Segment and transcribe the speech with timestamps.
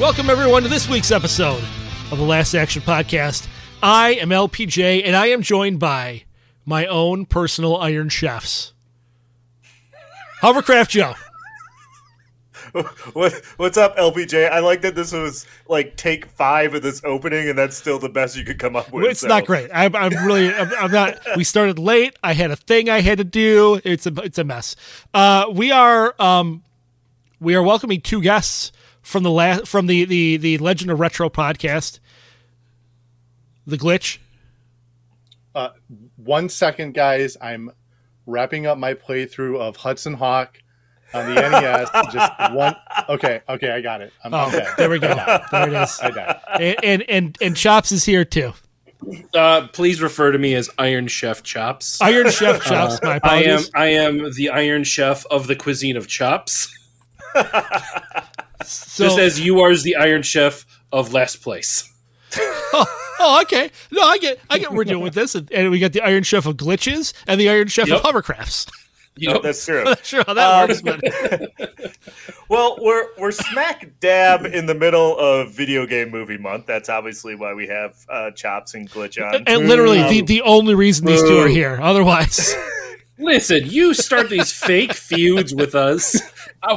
[0.00, 1.60] Welcome, everyone, to this week's episode
[2.12, 3.48] of the Last Action Podcast.
[3.82, 6.22] I am LPJ, and I am joined by
[6.64, 8.74] my own personal Iron Chefs.
[10.40, 11.14] Hovercraft Joe.
[13.14, 14.50] What, what's up, LPJ?
[14.52, 18.10] I like that this was like take five of this opening, and that's still the
[18.10, 19.04] best you could come up with.
[19.06, 19.26] It's so.
[19.26, 19.68] not great.
[19.74, 21.18] I'm, I'm really, I'm, I'm not.
[21.34, 22.14] We started late.
[22.22, 23.80] I had a thing I had to do.
[23.82, 24.76] It's a, it's a mess.
[25.12, 26.62] Uh, we are, um,
[27.40, 28.70] we are welcoming two guests
[29.08, 31.98] from the last, from the the the Legend of Retro podcast.
[33.66, 34.18] The glitch.
[35.54, 35.70] Uh,
[36.16, 37.36] one second, guys.
[37.40, 37.70] I'm
[38.26, 40.58] wrapping up my playthrough of Hudson Hawk
[41.14, 41.88] on the NES.
[42.12, 42.76] Just one.
[43.08, 44.12] Okay, okay, I got it.
[44.24, 44.68] I'm, I'm Oh, dead.
[44.76, 45.14] there we go.
[45.50, 45.98] There it is.
[46.02, 46.40] I died.
[46.60, 48.52] And and and, and Chops is here too.
[49.32, 52.00] Uh, please refer to me as Iron Chef Chops.
[52.02, 53.00] Iron Chef Chops.
[53.02, 53.60] My I am.
[53.74, 56.68] I am the Iron Chef of the cuisine of chops.
[58.64, 61.90] So, Just as you are the Iron Chef of Last Place.
[62.36, 63.70] oh, okay.
[63.90, 64.72] No, I get, I get.
[64.72, 67.48] We're doing with this, and, and we got the Iron Chef of glitches and the
[67.48, 68.04] Iron Chef Yep.
[68.04, 68.70] of hovercrafts.
[69.16, 69.78] You No, know, that's true.
[69.80, 72.02] I'm not sure how that Um, works, but
[72.48, 76.66] Well, we're we're smack dab in the middle of video game movie month.
[76.66, 79.42] That's obviously why we have uh, chops and glitch on.
[79.46, 81.78] and literally the, Um, the only reason these two are here.
[81.82, 82.54] Otherwise,
[83.18, 86.20] listen, you start these fake feuds with us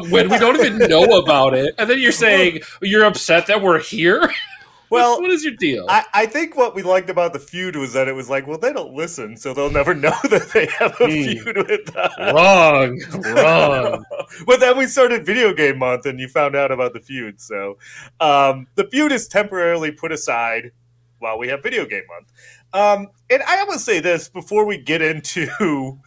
[0.10, 3.80] when we don't even know about it, and then you're saying you're upset that we're
[3.80, 4.32] here.
[4.90, 5.86] well, what is your deal?
[5.90, 8.58] I, I think what we liked about the feud was that it was like, well,
[8.58, 11.24] they don't listen, so they'll never know that they have a Hmm.
[11.44, 12.14] feud with us.
[12.34, 13.00] wrong,
[13.36, 14.04] wrong.
[14.46, 17.78] but then we started video game month and you found out about the feud so
[18.20, 20.72] um, the feud is temporarily put aside
[21.20, 22.32] while we have video game month
[22.74, 26.00] um, and i will say this before we get into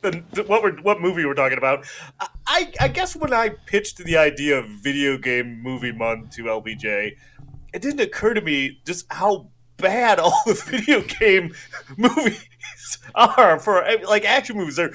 [0.00, 1.84] the, the- what we're what movie we're talking about
[2.46, 7.16] I, I guess when i pitched the idea of video game movie month to LPJ
[7.72, 11.54] it didn't occur to me just how bad all the video game
[11.96, 12.46] movies
[13.14, 14.92] are for like action movies are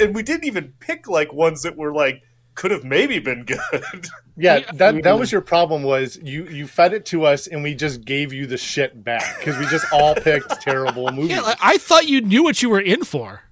[0.00, 2.22] and we didn't even pick like ones that were like
[2.54, 5.34] could have maybe been good Yeah, that that was mm-hmm.
[5.34, 5.82] your problem.
[5.82, 9.38] Was you you fed it to us and we just gave you the shit back
[9.38, 11.32] because we just all picked terrible movies.
[11.32, 13.42] yeah, like, I thought you knew what you were in for.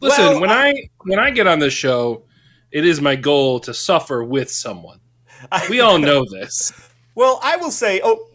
[0.00, 2.24] Listen, Well, when I when I get on this show,
[2.70, 5.00] it is my goal to suffer with someone.
[5.70, 6.72] We all know this.
[7.14, 8.28] well i will say oh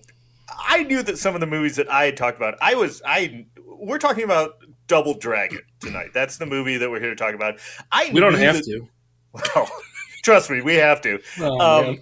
[0.58, 3.46] i knew that some of the movies that i had talked about i was i
[3.66, 4.56] we're talking about
[4.88, 7.60] double dragon tonight that's the movie that we're here to talk about
[7.92, 8.88] i We don't have that- to.
[9.56, 9.70] well,
[10.24, 11.60] trust me we have to Oh,
[11.90, 12.00] um.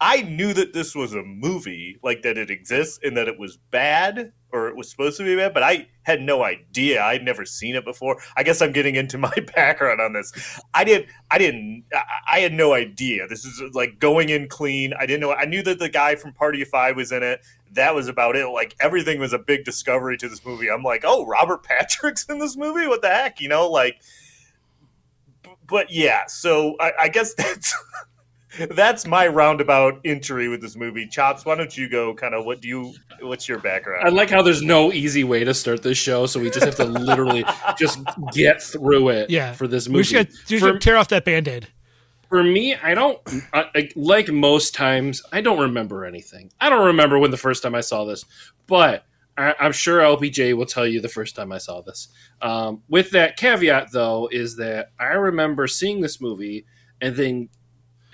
[0.00, 3.56] I knew that this was a movie, like that it exists and that it was
[3.56, 7.02] bad or it was supposed to be bad, but I had no idea.
[7.02, 8.22] I'd never seen it before.
[8.36, 10.32] I guess I'm getting into my background on this.
[10.72, 11.10] I didn't.
[11.30, 11.84] I didn't.
[12.30, 13.26] I, had no idea.
[13.26, 14.94] This is like going in clean.
[14.94, 15.32] I didn't know.
[15.32, 17.44] I knew that the guy from Party of Five was in it.
[17.72, 18.46] That was about it.
[18.46, 20.70] Like everything was a big discovery to this movie.
[20.70, 22.86] I'm like, oh, Robert Patrick's in this movie.
[22.86, 23.40] What the heck?
[23.40, 24.00] You know, like.
[25.66, 27.74] But yeah, so I, I guess that's
[28.70, 31.06] that's my roundabout entry with this movie.
[31.06, 32.14] Chops, why don't you go?
[32.14, 32.94] Kind of what do you?
[33.20, 34.06] What's your background?
[34.06, 36.76] I like how there's no easy way to start this show, so we just have
[36.76, 37.44] to literally
[37.78, 38.00] just
[38.32, 39.52] get through it Yeah.
[39.52, 40.04] for this We movie.
[40.04, 41.68] just got to For- tear off that band aid.
[42.28, 43.20] For me, I don't
[43.52, 45.22] I, I- like most times.
[45.32, 46.50] I don't remember anything.
[46.60, 48.24] I don't remember when the first time I saw this,
[48.66, 49.04] but
[49.36, 52.08] I, I'm sure LPJ will tell you the first time I saw this.
[52.42, 56.66] Um, with that caveat, though, is that I remember seeing this movie
[57.00, 57.48] and then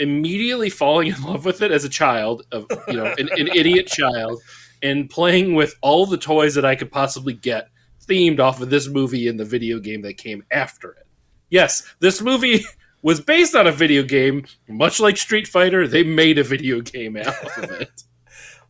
[0.00, 3.86] immediately falling in love with it as a child, of you know, an, an idiot
[3.86, 4.40] child,
[4.82, 7.68] and playing with all the toys that I could possibly get
[8.06, 11.06] themed off of this movie and the video game that came after it.
[11.50, 12.64] Yes, this movie
[13.02, 15.86] was based on a video game, much like Street Fighter.
[15.86, 18.02] They made a video game out of it.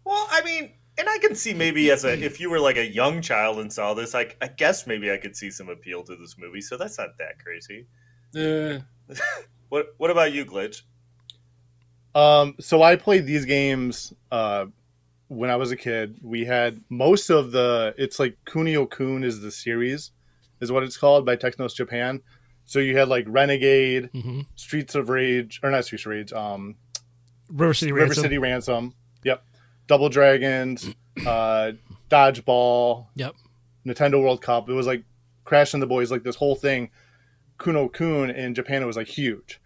[0.04, 2.86] well, I mean, and I can see maybe as a if you were like a
[2.86, 6.16] young child and saw this, I, I guess maybe I could see some appeal to
[6.16, 6.60] this movie.
[6.60, 7.86] So that's not that crazy.
[8.36, 8.80] Uh,
[9.70, 10.82] What What about you, Glitch?
[12.14, 14.66] Um, so I played these games uh,
[15.28, 16.18] when I was a kid.
[16.22, 17.94] We had most of the.
[17.98, 20.10] It's like Kunio Kun is the series,
[20.60, 22.20] is what it's called by Technos Japan.
[22.64, 24.46] So you had like Renegade, Mhm.
[24.56, 26.76] Streets of Rage, or not Streets of Rage, um,
[27.48, 28.22] River City River Ransom.
[28.22, 28.94] City Ransom.
[29.24, 29.44] Yep.
[29.88, 30.88] Double Dragons,
[31.26, 31.72] uh,
[32.10, 33.34] Dodgeball, Yep.
[33.86, 34.68] Nintendo World Cup.
[34.68, 35.02] It was like
[35.44, 36.90] Crash and the Boys, like this whole thing.
[37.58, 39.60] Kuno Kun in Japan it was like huge.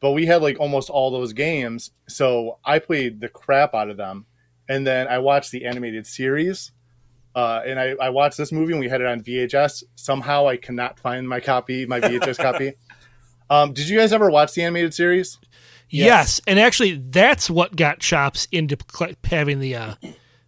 [0.00, 1.90] But we had like almost all those games.
[2.08, 4.26] So I played the crap out of them.
[4.68, 6.72] And then I watched the animated series.
[7.34, 9.84] Uh, and I, I watched this movie and we had it on VHS.
[9.96, 12.74] Somehow I cannot find my copy, my VHS copy.
[13.50, 15.38] Um, did you guys ever watch the animated series?
[15.90, 16.40] Yes.
[16.46, 18.76] and actually, that's what got Chops into
[19.24, 19.94] having the uh,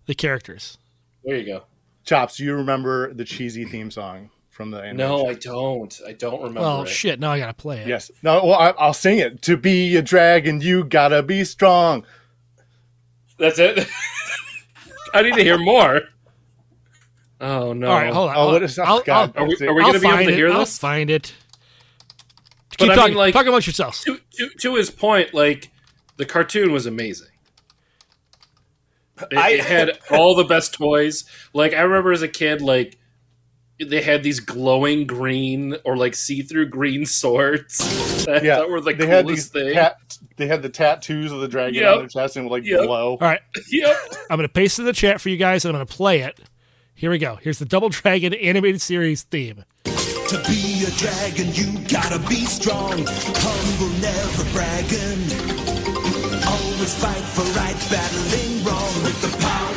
[0.07, 0.79] the characters.
[1.25, 1.65] There you go.
[2.05, 5.27] Chops, do you remember the cheesy theme song from the animated No.
[5.27, 6.01] I don't.
[6.07, 6.61] I don't remember.
[6.61, 6.89] Well, it.
[6.89, 7.19] shit.
[7.19, 7.89] Now I gotta play it.
[7.89, 8.11] Yes.
[8.23, 9.43] No, well, I, I'll sing it.
[9.43, 12.05] To be a dragon, you gotta be strong.
[13.39, 13.89] That's it.
[15.15, 16.03] I need to hear more.
[17.41, 17.89] Oh no!
[17.91, 18.37] All right, hold on.
[18.37, 19.33] Oh, what is- oh, I'll, God.
[19.37, 20.37] I'll, Are we, are we going to be able find to it.
[20.37, 20.79] hear I'll this?
[20.79, 21.33] find it.
[22.71, 23.17] But Keep I mean, talking.
[23.17, 24.05] like- talk amongst yourselves.
[24.05, 25.71] To, to, to his point, like
[26.19, 27.27] the cartoon was amazing.
[29.31, 31.25] It, I- it had all the best toys.
[31.53, 32.99] Like I remember as a kid, like
[33.81, 37.79] they had these glowing green or like see-through green swords
[38.27, 39.75] that, Yeah, that were the they had coolest these thing.
[39.75, 41.93] tat- they had the tattoos of the dragon Yep.
[41.93, 42.87] on their chest and would like Yep.
[42.87, 43.11] glow.
[43.13, 43.41] All right,
[43.71, 43.97] Yep.
[44.31, 46.39] I'm gonna paste it in the chat for you guys, and I'm gonna play it.
[46.95, 47.39] Here we go.
[47.43, 49.65] Here's the Double Dragon animated series theme.
[49.85, 53.05] To be a dragon, you gotta be strong.
[53.07, 55.21] Humble, never bragging.
[56.47, 59.72] Always fight for right, battling wrong with the power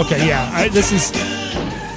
[0.00, 0.50] Okay, yeah.
[0.54, 1.10] I, this is.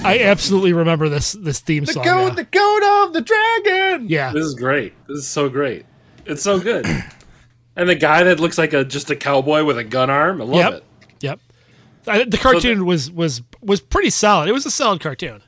[0.05, 2.03] I absolutely remember this this theme The song.
[2.03, 2.35] goat, now.
[2.35, 4.07] the goat of the dragon.
[4.09, 4.31] yeah.
[4.33, 4.93] This is great.
[5.07, 5.85] This is so great.
[6.25, 6.85] It's so good.
[7.75, 10.41] and the guy that looks like a just a cowboy with a gun arm.
[10.41, 10.73] I love Yep.
[10.73, 10.83] it.
[11.21, 11.39] Yep.
[12.07, 14.49] I, the cartoon was was was pretty solid.
[14.49, 15.41] It was a solid cartoon.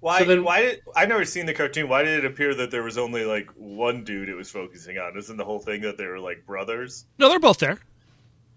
[0.00, 0.18] Why?
[0.20, 1.88] So then- why did I've never seen the cartoon?
[1.88, 5.16] Why did it appear that there was only like one dude it was focusing on?
[5.16, 7.04] Isn't the whole thing that they were like brothers?
[7.18, 7.78] No, they're both there.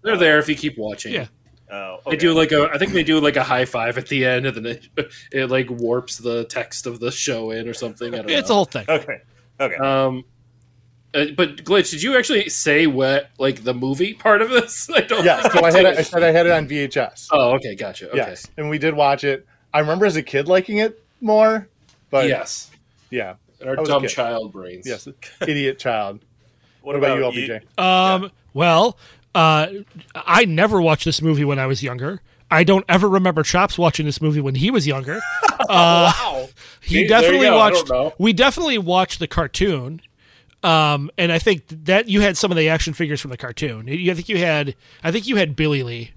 [0.02, 1.12] They're there if you keep watching.
[1.12, 1.26] Yeah.
[1.74, 2.16] Oh, They okay.
[2.18, 4.56] do like a, I think they do like a high five at the end, and
[4.56, 4.88] then it,
[5.32, 8.14] it like warps the text of the show in or something.
[8.14, 8.56] I don't It's a know.
[8.56, 8.84] whole thing.
[8.88, 9.20] Okay.
[9.58, 9.76] Okay.
[9.76, 10.24] Um,
[11.14, 14.88] uh, but glitch, did you actually say what like the movie part of this?
[14.94, 15.24] I don't.
[15.24, 15.40] Yeah.
[15.48, 17.28] So I you had it, I said I had it on VHS.
[17.32, 18.08] Oh, okay, gotcha.
[18.08, 18.16] Okay.
[18.18, 19.46] Yes, and we did watch it.
[19.74, 21.68] I remember as a kid liking it more,
[22.10, 22.70] but yes.
[23.10, 24.86] yeah, And our I was a dumb child brains.
[24.86, 25.08] yes,
[25.46, 26.20] idiot child.
[26.82, 27.46] what, What about you,
[27.78, 27.78] LPJ?
[27.82, 28.30] Um.
[28.54, 28.98] Well,
[29.34, 29.66] uh,
[30.14, 32.20] I never watched this movie when I was younger.
[32.50, 35.20] I don't ever remember Chops watching this movie when he was younger.
[35.68, 36.48] Uh, Wow.
[36.80, 37.88] he you definitely watched.
[38.18, 40.00] We definitely watched the cartoon.
[40.64, 43.88] Um, and I think that you had some of the action figures from the cartoon.
[43.88, 44.74] I think you had.
[45.04, 46.10] I think you had Billy Lee.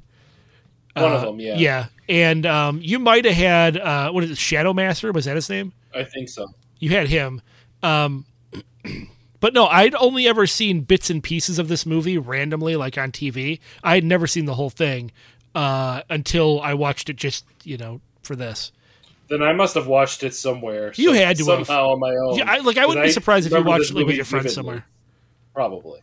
[0.96, 1.40] One of Uh, them.
[1.40, 1.56] Yeah.
[1.58, 4.38] Yeah, and um, you might have had uh, what is it?
[4.40, 5.72] Shadow Master was that his name?
[5.94, 6.48] I think so.
[6.80, 7.42] You had him.
[7.84, 8.26] Um,
[9.46, 13.12] but no, I'd only ever seen bits and pieces of this movie randomly, like on
[13.12, 13.60] TV.
[13.84, 15.12] I had never seen the whole thing
[15.54, 18.72] uh, until I watched it just, you know, for this.
[19.28, 20.94] Then I must have watched it somewhere.
[20.96, 21.68] You had to have.
[21.68, 22.40] somehow on my own.
[22.40, 24.52] Yeah, I, like I wouldn't be surprised if you watched it like, with your friends
[24.52, 24.84] somewhere.
[25.54, 26.00] Probably.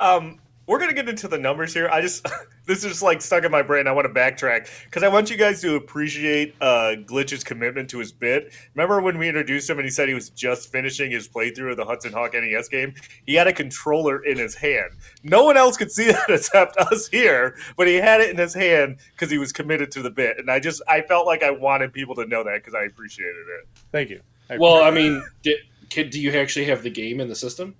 [0.00, 1.88] Um, we're gonna get into the numbers here.
[1.88, 2.26] I just
[2.66, 3.86] this is just like stuck in my brain.
[3.86, 7.98] I want to backtrack because I want you guys to appreciate uh, Glitch's commitment to
[7.98, 8.52] his bit.
[8.74, 11.76] Remember when we introduced him and he said he was just finishing his playthrough of
[11.76, 12.94] the Hudson Hawk NES game?
[13.26, 14.92] He had a controller in his hand.
[15.22, 18.54] No one else could see that except us here, but he had it in his
[18.54, 20.38] hand because he was committed to the bit.
[20.38, 23.46] And I just I felt like I wanted people to know that because I appreciated
[23.60, 23.68] it.
[23.92, 24.20] Thank you.
[24.50, 25.58] I, Well, I mean, did,
[25.88, 27.74] kid, do you actually have the game in the system?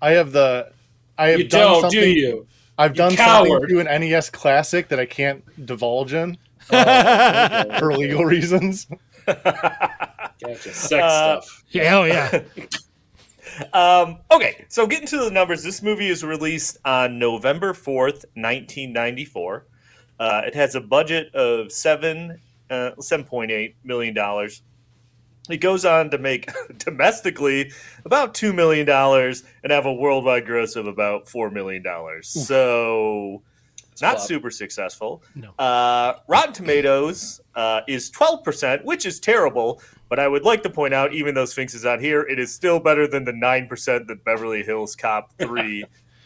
[0.00, 0.72] I have the.
[1.18, 2.00] I have You done don't, something.
[2.00, 2.46] do you?
[2.78, 3.48] I've You done coward.
[3.48, 6.38] something to an NES classic that I can't divulge in
[7.78, 8.86] for legal reasons.
[9.26, 10.72] Gotcha.
[10.72, 11.64] Sex Uh, stuff.
[11.70, 12.42] Yeah, oh yeah.
[13.74, 19.66] Um, okay, so getting to the numbers, this movie is released on November 4th, 1994.
[20.18, 22.40] Uh, it has a budget of seven,
[22.70, 24.16] uh, $7.8 million.
[25.50, 27.72] It goes on to make domestically
[28.04, 31.82] about $2 million and have a worldwide gross of about $4 million.
[32.22, 33.42] So,
[34.00, 34.26] not flop.
[34.26, 35.22] super successful.
[35.34, 35.50] No.
[35.58, 39.82] Uh, Rotten Tomatoes uh, is 12%, which is terrible.
[40.08, 42.52] But I would like to point out, even though Sphinx is not here, it is
[42.54, 45.84] still better than the 9% that Beverly Hills Cop 3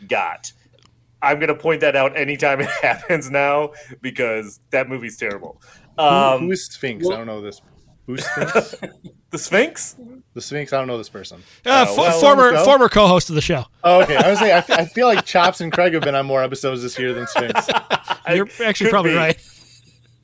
[0.09, 0.53] got.
[1.23, 5.63] I'm going to point that out anytime it happens now because that movie's terrible.
[5.97, 7.07] Who- Um, who is Sphinx?
[7.09, 7.63] I don't know this.
[8.07, 8.75] Who's Sphinx?
[9.31, 9.97] The Sphinx?
[10.35, 10.73] the Sphinx.
[10.73, 11.43] I don't know this person.
[11.65, 13.65] Uh, Oh, fo- well, former former co-host of the show.
[13.85, 14.17] Oh, okay.
[14.17, 16.99] I was saying I, feel like Chops and Craig have been on more episodes this
[16.99, 17.67] year than Sphinx.
[18.33, 19.17] You're actually probably be.
[19.17, 19.39] right.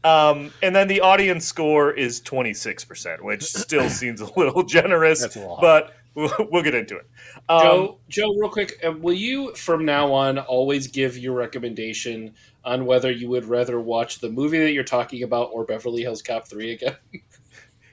[0.04, 5.36] Um, and then the audience score is 26%, which still seems a little generous, That's
[5.36, 5.60] a lot.
[5.60, 7.06] but we'll, we'll get into it.
[7.48, 12.34] Um, Joe, Joe, real quick, uh, will you from now on always give your recommendation
[12.64, 16.20] on whether you would rather watch the movie that you're talking about or Beverly Hills
[16.22, 16.96] Cop Three again?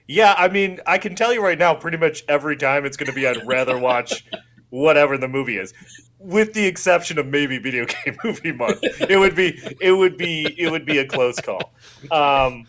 [0.09, 3.09] Yeah, I mean, I can tell you right now, pretty much every time it's going
[3.09, 4.25] to be I'd rather watch
[4.71, 5.71] whatever the movie is,
[6.17, 8.79] with the exception of maybe video game movie month.
[8.81, 11.73] It would be, it would be, it would be a close call.
[12.09, 12.65] Um,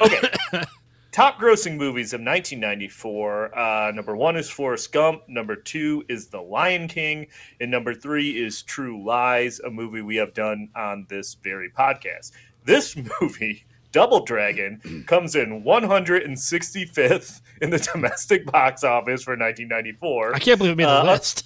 [0.00, 0.20] okay,
[1.12, 3.56] top grossing movies of 1994.
[3.56, 5.22] Uh, number one is Forrest Gump.
[5.28, 7.28] Number two is The Lion King,
[7.60, 12.32] and number three is True Lies, a movie we have done on this very podcast.
[12.64, 13.64] This movie.
[13.92, 20.34] Double Dragon comes in 165th in the domestic box office for 1994.
[20.34, 21.42] I can't believe it made the Uh, list.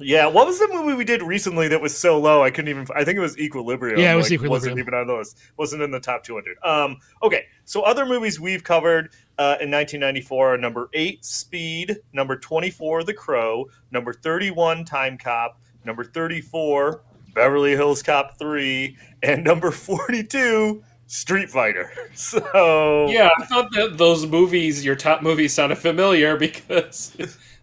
[0.00, 2.86] Yeah, what was the movie we did recently that was so low I couldn't even?
[2.96, 3.98] I think it was Equilibrium.
[4.00, 5.38] Yeah, it was like, Wasn't even on the list.
[5.56, 6.56] Wasn't in the top 200.
[6.64, 12.36] Um, okay, so other movies we've covered uh, in 1994 are number eight, Speed, number
[12.36, 19.70] 24, The Crow, number 31, Time Cop, number 34, Beverly Hills Cop 3, and number
[19.70, 21.90] 42, Street Fighter.
[22.14, 27.16] So yeah, I thought that those movies, your top movies, sounded familiar because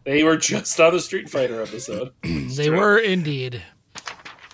[0.04, 2.12] they were just on the Street Fighter episode.
[2.24, 3.64] They were indeed.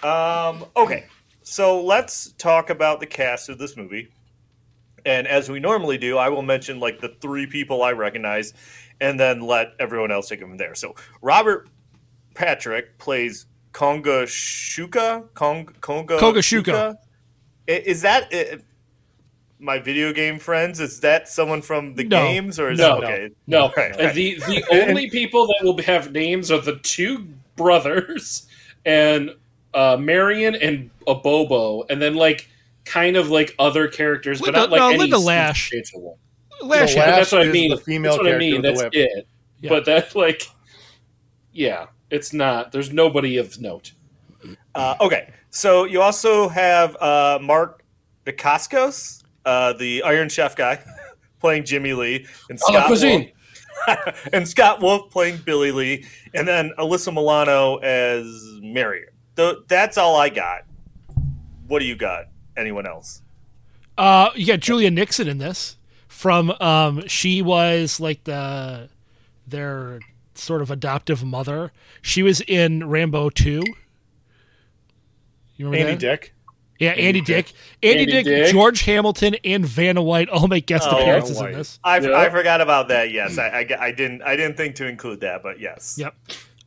[0.03, 1.05] Um, okay,
[1.41, 4.09] so let's talk about the cast of this movie.
[5.05, 8.53] And as we normally do, I will mention like the three people I recognize,
[9.01, 10.75] and then let everyone else take them from there.
[10.75, 11.69] So Robert
[12.35, 15.33] Patrick plays Konga Shuka.
[15.33, 16.95] Kong, Konga Kogashuka.
[17.67, 18.31] I- Is that
[19.59, 20.79] my video game friends?
[20.79, 22.23] Is that someone from the No.
[22.27, 23.29] games, or is No, okay?
[23.47, 24.13] No, Right, Uh, right.
[24.15, 28.47] the the only people that will have names are the two brothers
[28.85, 29.31] and
[29.73, 32.47] uh, Marion and a Bobo, and then like
[32.85, 35.71] kind of like other characters, Linda- but not like no, any Linda Lash.
[35.93, 36.15] one.
[36.61, 37.69] Lash, The Lash that's what I mean.
[37.69, 38.61] the female that's what I mean.
[38.61, 39.27] That's it.
[39.59, 39.69] Yeah.
[39.69, 40.43] But that like,
[41.51, 42.71] yeah, it's not.
[42.71, 43.91] There's nobody of note.
[44.75, 47.83] Uh, okay, so you also have uh, Mark
[48.25, 50.79] Dacascos, uh, the Iron Chef guy,
[51.39, 52.89] playing Jimmy Lee, and Oh, Scott.
[52.89, 53.25] Wolf,
[54.33, 58.25] and Scott Wolf playing Billy Lee, and then Alyssa Milano as
[58.61, 59.07] Marion.
[59.37, 60.63] Th- that's all I got.
[61.67, 62.25] What do you got?
[62.57, 63.21] Anyone else?
[63.97, 65.77] Uh, you got Julia Nickson in this.
[66.07, 68.89] From um, she was like the
[69.45, 69.99] their
[70.33, 71.71] sort of adoptive mother.
[72.01, 73.61] She was in Rambo two.
[75.57, 76.21] You remember Andy that?
[76.21, 76.33] Dick.
[76.79, 77.53] Yeah, Andy, Dick.
[77.81, 78.51] Andy, Andy Dick, Dick.
[78.53, 81.79] George Hamilton, and Vanna White all make guest Oh, appearances in this.
[81.83, 82.15] I, Yeah.
[82.17, 83.11] I forgot about that.
[83.11, 84.21] Yes, I, I, I didn't.
[84.21, 85.95] I didn't think to include that, but yes.
[85.99, 86.15] Yep.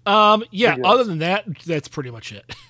[0.07, 0.77] Um, yeah.
[0.77, 2.45] Big Other than that, that's pretty much it.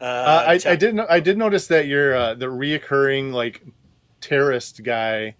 [0.00, 0.94] Uh, Uh, I, I did.
[0.94, 3.62] no- I did notice that your uh, the reoccurring like
[4.22, 5.34] terrorist guy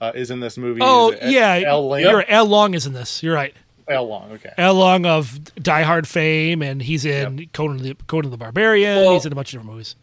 [0.00, 0.80] uh, is in this movie.
[0.84, 2.02] Oh Is yeah, Al Lang.
[2.04, 2.30] you're right.
[2.30, 3.22] Al Long is in this.
[3.24, 3.54] You're right.
[3.90, 4.32] Al Long.
[4.32, 4.52] Okay.
[4.58, 8.96] Al Long of Die Hard fame, and he's in Conan the Conan the Barbarian.
[8.98, 9.96] Well- he's in a bunch of different movies.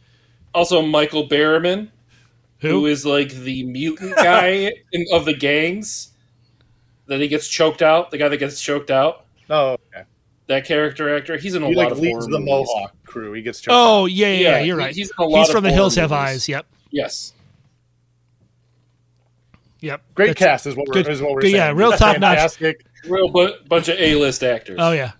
[0.54, 1.89] Also, Michael Berryman,
[2.60, 2.70] Who?
[2.70, 6.12] who is like the mutant guy in, of the gangs.
[7.08, 8.10] That he gets choked out.
[8.10, 9.25] The guy that gets choked out.
[9.50, 10.06] Oh, okay.
[10.48, 11.38] That character actor.
[11.38, 12.68] He's in a He lot like of leads horror the movies.
[12.68, 13.34] Mohawk crew.
[13.34, 14.06] He gets choked Oh out.
[14.12, 14.96] yeah, yeah, Yeah, yeah, you're he- right.
[14.96, 16.12] he's in a lot He's of from the horror Hills Have.
[16.12, 16.50] Eyes.
[16.50, 17.34] Yep, Yes.
[19.82, 20.01] yep.
[20.15, 21.56] Great That's- cast is what we're, good- is what we're good, saying.
[21.58, 22.38] yeah, real top-notch.
[22.38, 22.86] Fantastic.
[23.07, 24.77] Real bu- bunch of A-list actors.
[24.79, 25.12] Oh yeah.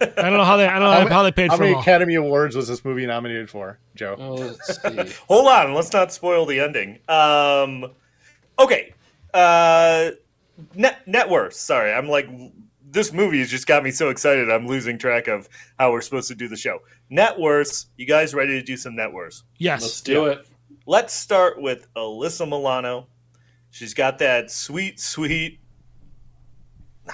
[0.00, 0.66] I don't know how they.
[0.66, 1.82] I don't know How, how, many- they paid how for many them all.
[1.82, 4.16] Academy Awards was this movie nominated for, Joe?
[4.18, 5.14] Oh, let's see.
[5.28, 6.98] Hold on, let's not spoil the ending.
[7.08, 7.92] Um,
[8.58, 8.94] okay,
[9.32, 10.10] uh,
[10.74, 11.54] net net worth.
[11.54, 12.28] Sorry, I'm like
[12.92, 14.50] this movie has just got me so excited.
[14.50, 15.48] I'm losing track of
[15.78, 16.80] how we're supposed to do the show.
[17.08, 17.86] Net worths.
[17.96, 19.44] You guys ready to do some net worths?
[19.58, 19.82] Yes.
[19.82, 20.46] Let's do it.
[20.84, 23.06] Let's start with Alyssa Milano.
[23.70, 25.60] She's got that sweet, sweet.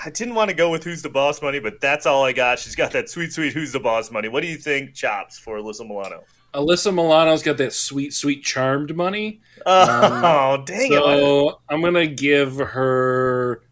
[0.04, 2.58] I didn't want to go with who's the boss money, but that's all I got.
[2.58, 4.28] She's got that sweet, sweet who's the boss money.
[4.28, 6.24] What do you think, chops for Alyssa Milano?
[6.54, 9.40] Alyssa Milano's got that sweet, sweet charmed money.
[9.66, 10.96] Oh, um, dang it!
[10.96, 13.62] So I'm gonna give her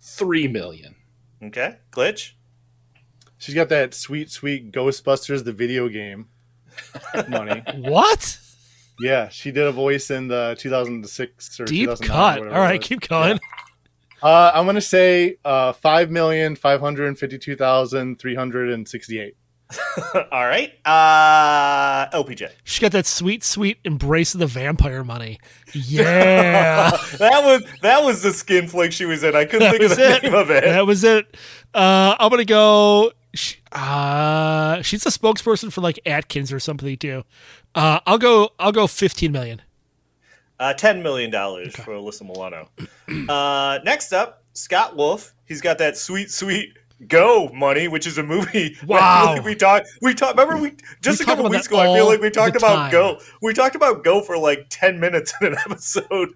[0.00, 0.94] three million.
[1.42, 2.32] Okay, glitch.
[3.38, 6.28] She's got that sweet, sweet Ghostbusters, the video game
[7.28, 7.62] money.
[7.76, 8.38] What?
[9.00, 12.38] Yeah, she did a voice in the 2006 or Deep cut.
[12.38, 12.88] whatever All it right, was.
[12.88, 13.38] keep going.
[14.24, 19.36] Uh, I'm gonna say uh, five million five hundred fifty-two thousand three hundred and sixty-eight.
[20.32, 20.72] All right.
[20.84, 22.50] Uh, LPJ.
[22.64, 25.38] She got that sweet, sweet embrace of the vampire money.
[25.72, 26.90] Yeah.
[27.18, 29.36] that was that was the skin flick she was in.
[29.36, 30.22] I couldn't that think of the it.
[30.22, 30.64] name of it.
[30.64, 31.36] That was it.
[31.74, 33.12] Uh, I'm gonna go.
[33.34, 37.24] sh- Uh, she's a spokesperson for like Atkins or something too.
[37.74, 38.50] Uh, I'll go.
[38.58, 39.60] I'll go 15 million.
[40.60, 42.68] Uh, Ten million dollars for Alyssa Milano.
[43.28, 45.34] Uh, next up, Scott Wolf.
[45.46, 46.70] He's got that sweet, sweet
[47.08, 48.68] Go money, which is a movie.
[48.70, 49.40] that I feel Wow.
[49.44, 49.88] we talked.
[50.00, 50.38] We talked.
[50.38, 51.78] Remember, we just We a couple weeks ago.
[51.80, 52.92] I feel like we talked about time.
[52.92, 53.20] Go.
[53.42, 56.30] We talked about Go for like ten minutes in an episode.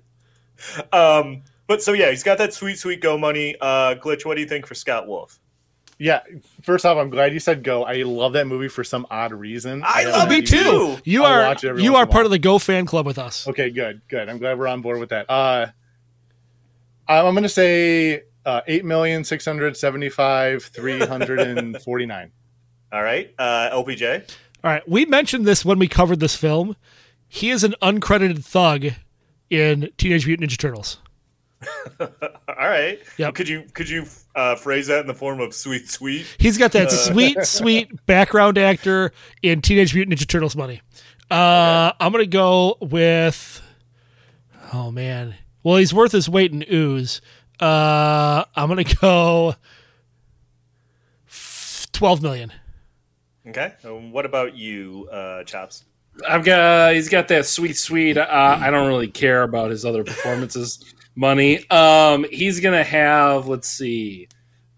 [0.93, 3.55] Um, but so yeah, he's got that sweet, sweet Go money.
[3.61, 5.39] Uh, Glitch, what do you think for Scott Wolf?
[6.01, 6.21] Yeah,
[6.63, 7.85] first off, I'm glad you said go.
[7.85, 9.83] I love that movie for some odd reason.
[9.85, 10.97] I have love it on it DVD.
[10.97, 11.03] too.
[11.05, 13.49] You I'll are watch it you are part of the Go fan club with us.
[13.49, 14.29] Okay, good, good.
[14.29, 15.27] I'm glad we're on board with that.
[15.29, 15.67] Uh,
[17.09, 22.31] I'm I'm gonna say uh, eight million six hundred seventy-five three hundred and forty-nine.
[22.93, 24.31] All right, uh, LPJ.
[24.65, 26.77] All right, we mentioned this when we covered this film.
[27.27, 28.87] He is an uncredited thug
[29.51, 30.99] in Teenage Mutant Ninja Turtles.
[32.01, 32.09] All
[32.57, 32.99] right.
[33.17, 33.35] Yep.
[33.35, 36.27] Could you could you uh, phrase that in the form of sweet, sweet?
[36.39, 39.13] He's got that Uh, sweet, sweet background actor
[39.43, 40.81] in Teenage Mutant Ninja Turtles money.
[41.31, 43.63] Uh, I'm gonna go with.
[44.73, 47.21] Oh man, well he's worth his weight in ooze.
[47.61, 49.55] Uh, I'm gonna go
[51.93, 52.53] twelve million.
[53.49, 53.73] Okay.
[53.85, 55.85] Um, what about you, uh, Chops?
[56.29, 58.17] I've got he's got that sweet sweet.
[58.19, 60.95] Uh, I don't really care about his other performances.
[61.19, 61.69] Money.
[61.69, 64.29] Um, he's gonna have let's see,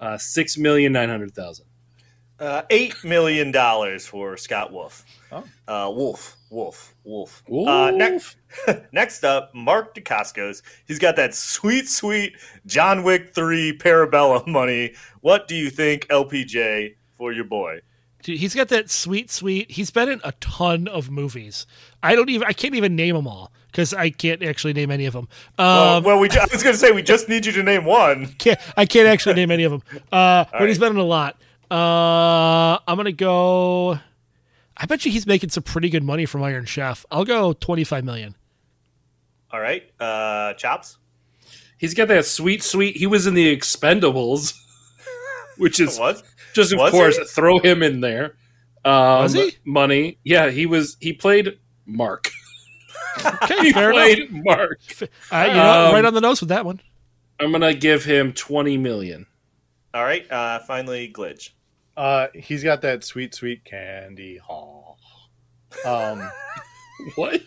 [0.00, 1.66] uh, six million nine hundred thousand.
[2.38, 5.04] Uh, Eight million dollars for Scott Wolf.
[5.30, 5.44] Oh.
[5.68, 7.42] Uh, Wolf, Wolf, Wolf.
[7.46, 8.38] Uh, next,
[8.92, 10.62] next up, Mark Dacascos.
[10.86, 14.94] He's got that sweet, sweet John Wick three Parabellum money.
[15.20, 17.80] What do you think, LPJ, for your boy?
[18.22, 19.70] Dude, he's got that sweet, sweet.
[19.70, 21.66] He's been in a ton of movies.
[22.02, 22.48] I don't even.
[22.48, 25.28] I can't even name them all because I can't actually name any of them.
[25.58, 26.28] well, Um, well, we.
[26.28, 28.26] ju- I was going to say we just need you to name one.
[28.38, 29.82] can't, I can't actually name any of them.
[30.12, 30.68] Uh, but right.
[30.68, 31.36] he's been in a lot.
[31.70, 33.98] Uh, I'm gonna go.
[34.76, 37.06] I bet you he's making some pretty good money from Iron Chef.
[37.12, 38.34] I'll go 25 million.
[39.52, 40.96] All right, uh, Chops.
[41.78, 42.96] He's got that sweet sweet.
[42.96, 44.54] He was in the Expendables,
[45.58, 46.22] which is What?
[46.54, 47.24] just of Was course he?
[47.24, 48.34] throw him in there.
[48.84, 49.56] Um, Was he?
[49.64, 50.18] Money.
[50.24, 50.96] Yeah, he was.
[51.00, 52.30] He played Mark.
[53.24, 54.30] Okay, he fair enough.
[54.30, 54.80] Mark.
[55.32, 56.80] Uh, you know, Um, right on the nose with that one.
[57.38, 59.26] I'm gonna give him twenty million.
[59.94, 61.50] All right, uh, finally, Glitch.
[61.96, 64.98] Uh, he's got that sweet, sweet candy haul.
[65.84, 66.30] Um,
[67.16, 67.40] What?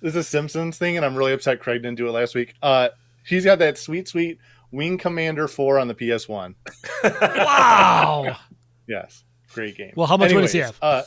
[0.00, 2.54] this is a Simpsons thing, and I'm really upset Craig didn't do it last week.
[2.62, 2.88] Uh,
[3.26, 4.38] he's got that sweet, sweet
[4.70, 6.54] Wing Commander Four on the PS1.
[7.04, 8.36] Wow.
[8.86, 9.92] Yes, great game.
[9.96, 11.02] Well, how much money does he Anyways, Uh,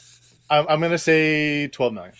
[0.49, 2.13] I'm, I'm gonna say 12 million.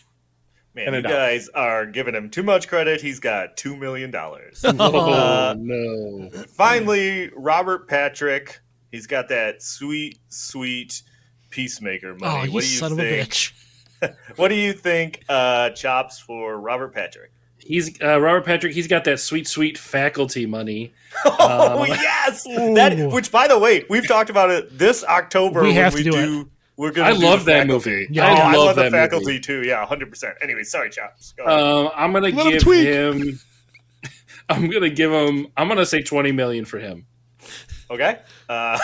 [0.74, 3.02] Man, And you guys are giving him too much credit.
[3.02, 4.64] He's got two million dollars.
[4.80, 6.30] Oh no!
[6.48, 8.60] Finally, Robert Patrick.
[8.92, 11.02] He's got that sweet, sweet
[11.50, 12.48] peacemaker Oh, money.
[12.48, 13.22] you what do you son think?
[13.22, 13.54] of a bitch.
[14.38, 17.32] What do you think, uh, Chops for Robert Patrick?
[17.60, 18.74] He's uh, Robert Patrick.
[18.74, 20.94] He's got that sweet sweet faculty money.
[21.26, 23.10] Oh Um, yes, that.
[23.12, 25.62] Which, by the way, we've talked about it this October.
[25.62, 26.50] We when have we to do do.
[26.82, 27.10] We're gonna.
[27.10, 27.90] I do love the that faculty.
[27.92, 28.08] movie.
[28.10, 29.40] Yeah, oh, I I love love the faculty movie.
[29.40, 29.62] too.
[29.62, 30.36] Yeah, hundred percent.
[30.42, 31.34] Anyway, sorry, Chops.
[31.38, 31.46] Go.
[31.46, 32.88] Um, I'm gonna Let give tweak.
[32.88, 33.40] him.
[34.50, 35.46] I'm gonna give him.
[35.56, 37.06] I'm gonna say twenty million for him.
[37.92, 38.18] okay.
[38.50, 38.80] Uh,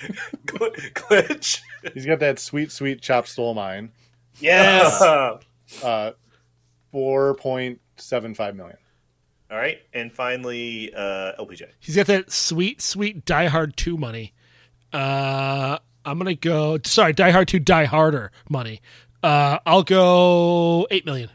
[0.46, 1.60] glitch.
[1.92, 3.92] He's got that sweet, sweet chop stole mine.
[4.40, 4.98] Yes.
[5.02, 6.12] Uh,
[6.94, 8.76] 4.75 million.
[9.50, 11.64] All right, and finally, uh, LPJ.
[11.80, 14.32] He's got that sweet, sweet Die Hard 2 money.
[14.90, 18.80] Uh, I'm going to go, sorry, Die Hard to Die Harder money.
[19.22, 21.30] Uh, I'll go 8 million.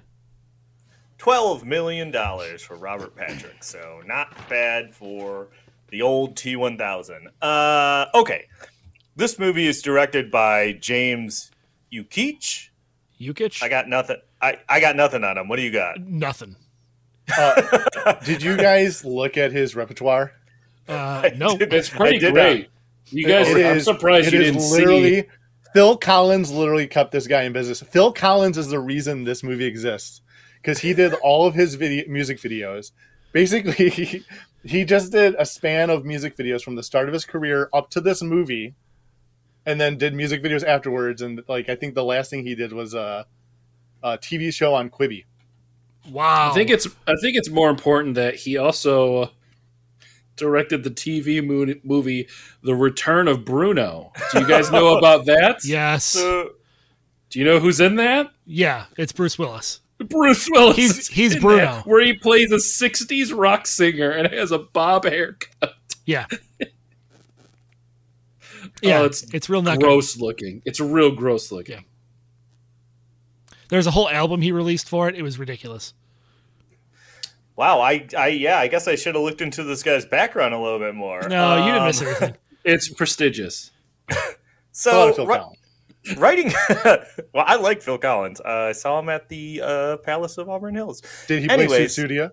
[1.17, 3.61] Twelve million dollars for Robert Patrick.
[3.63, 5.47] So not bad for
[5.89, 7.29] the old T one thousand.
[7.41, 8.45] Uh, okay,
[9.15, 11.51] this movie is directed by James
[11.91, 12.69] Ukich.
[13.19, 13.63] Yukich?
[13.63, 14.17] I got nothing.
[14.41, 15.47] I, I got nothing on him.
[15.47, 15.99] What do you got?
[15.99, 16.55] Nothing.
[18.23, 20.33] Did you guys look at his repertoire?
[20.87, 21.57] Uh, no.
[21.59, 22.69] It's pretty did great.
[23.09, 25.27] You guys, It I'm is- surprised it you is didn't literally, see.
[25.73, 27.81] Phil Collins literally kept this guy in business.
[27.81, 30.21] Phil Collins is the reason this movie exists
[30.61, 32.91] because he did all of his video music videos.
[33.31, 34.23] Basically, he,
[34.63, 37.89] he just did a span of music videos from the start of his career up
[37.91, 38.75] to this movie,
[39.65, 41.21] and then did music videos afterwards.
[41.21, 43.25] And like, I think the last thing he did was a,
[44.01, 45.25] a TV show on Quibi.
[46.09, 46.51] Wow.
[46.51, 46.87] I think it's.
[47.05, 49.31] I think it's more important that he also
[50.37, 52.27] directed the TV mo- movie
[52.63, 54.13] The Return of Bruno.
[54.31, 55.59] Do you guys know about that?
[55.65, 56.05] Yes.
[56.05, 56.51] So,
[57.29, 58.31] Do you know who's in that?
[58.45, 59.81] yeah, it's Bruce Willis.
[59.99, 60.77] Bruce Willis.
[60.77, 61.57] He's- he's Bruno.
[61.65, 65.73] that, where he plays a '60s rock singer and has a bob haircut.
[66.05, 66.25] Yeah.
[68.83, 69.85] Yeah, Oh, it's it's it's real not good.
[69.85, 70.61] gross looking.
[70.65, 71.85] It's real gross looking.
[73.69, 75.15] There's a whole album he released for it.
[75.15, 75.93] It was ridiculous.
[77.57, 80.59] Wow, I, I, yeah, I guess I should have looked into this guy's background a
[80.59, 81.27] little bit more.
[81.27, 82.35] No, you didn't Um, miss anything.
[82.63, 83.71] It's prestigious.
[84.71, 85.39] So, Phil ri-
[86.17, 86.53] writing.
[87.33, 88.39] well, I like Phil Collins.
[88.39, 91.01] Uh, I saw him at the uh, Palace of Auburn Hills.
[91.27, 91.97] Did he play Anyways.
[91.97, 92.29] Sussudio?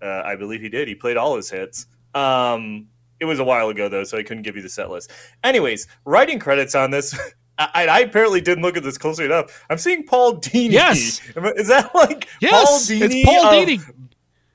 [0.00, 0.86] Uh, I believe he did.
[0.86, 1.86] He played all his hits.
[2.14, 2.86] Um,
[3.18, 5.10] it was a while ago though, so I couldn't give you the set list.
[5.42, 7.18] Anyways, writing credits on this.
[7.58, 9.64] I, I apparently didn't look at this closely enough.
[9.68, 10.70] I'm seeing Paul Dini.
[10.70, 11.20] Yes.
[11.56, 13.00] Is that like Yes, Paul Dini?
[13.02, 13.94] it's Paul of Dini.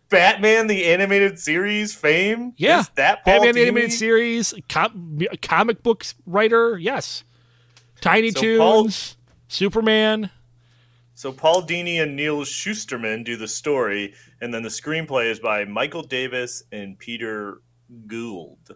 [0.10, 2.54] Batman the animated series fame.
[2.58, 3.62] Yeah, is that Paul Batman Dini?
[3.68, 6.78] animated series, com- comic books writer.
[6.78, 7.24] Yes,
[8.02, 8.60] Tiny So Toons,
[9.16, 10.30] Paul- Superman.
[11.14, 15.66] So Paul Dini and Neal Shusterman do the story, and then the screenplay is by
[15.66, 17.62] Michael Davis and Peter
[18.06, 18.76] Gould.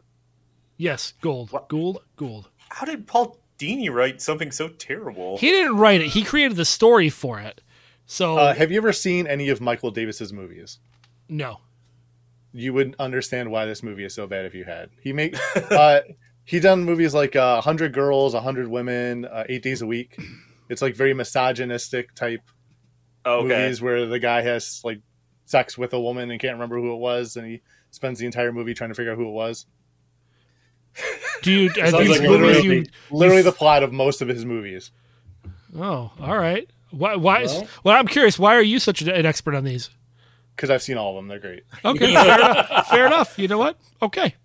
[0.77, 2.49] Yes, Gold, Gould, Gould.
[2.69, 5.37] How did Paul Dini write something so terrible?
[5.37, 6.07] He didn't write it.
[6.07, 7.61] He created the story for it.
[8.07, 10.79] So Uh, have you ever seen any of Michael Davis's movies?
[11.31, 11.61] No,
[12.51, 14.89] You wouldn't understand why this movie is so bad if you had.
[15.01, 16.01] He make uh,
[16.43, 20.19] he done movies like uh, Hundred Girls, Hundred Women, uh, Eight Days a Week.
[20.69, 22.41] It's like very misogynistic type
[23.25, 23.47] okay.
[23.47, 24.99] movies where the guy has like
[25.45, 28.51] sex with a woman and can't remember who it was, and he spends the entire
[28.51, 29.65] movie trying to figure out who it was.
[31.43, 31.69] do you?
[31.81, 32.85] Are these like a movies really- you?
[33.09, 34.91] Literally the plot of most of his movies.
[35.77, 36.69] Oh, all right.
[36.89, 37.15] Why?
[37.15, 37.45] Why?
[37.45, 38.37] Well- well, I'm curious.
[38.37, 39.89] Why are you such an expert on these?
[40.55, 41.27] Because I've seen all of them.
[41.27, 41.63] They're great.
[41.85, 42.87] Okay, fair, enough.
[42.87, 43.39] fair enough.
[43.39, 43.77] You know what?
[44.01, 44.35] Okay.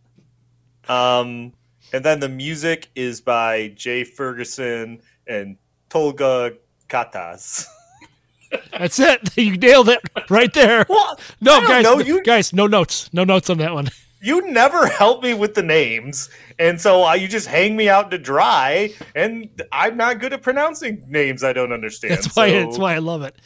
[0.88, 1.52] Um,
[1.92, 5.56] and then the music is by Jay Ferguson and
[5.88, 6.54] Tolga
[6.88, 7.66] Katas.
[8.78, 9.20] That's it.
[9.36, 9.98] You nailed it
[10.30, 10.84] right there.
[10.84, 11.20] What?
[11.40, 11.96] No, guys, know.
[11.96, 13.12] no- You guys, no notes.
[13.12, 13.88] No notes on that one.
[14.22, 18.10] you never help me with the names, and so uh, you just hang me out
[18.12, 18.92] to dry.
[19.14, 22.14] And I'm not good at pronouncing names I don't understand.
[22.14, 22.50] That's why.
[22.50, 23.36] so That's why I love it.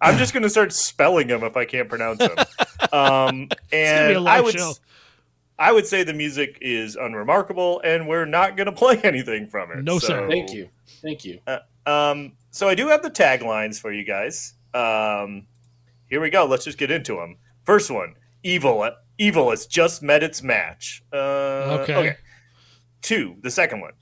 [0.00, 2.36] I'm just going to start spelling them if I can't pronounce them.
[2.92, 4.72] Um, gonna be a and I would, show.
[5.58, 9.70] I would say the music is unremarkable, and we're not going to play anything from
[9.72, 9.82] it.
[9.84, 10.28] No, sir.
[10.28, 10.68] Thank you.
[11.02, 11.40] Thank you.
[11.86, 14.54] Um, so I do have the taglines for you guys.
[14.74, 15.46] Um,
[16.08, 16.44] here we go.
[16.46, 17.36] Let's just get into them.
[17.64, 18.88] First one: Evil.
[19.18, 21.02] Evil has just met its match.
[21.12, 22.16] Uh, Okay.
[23.02, 23.36] Two.
[23.40, 23.92] The second one: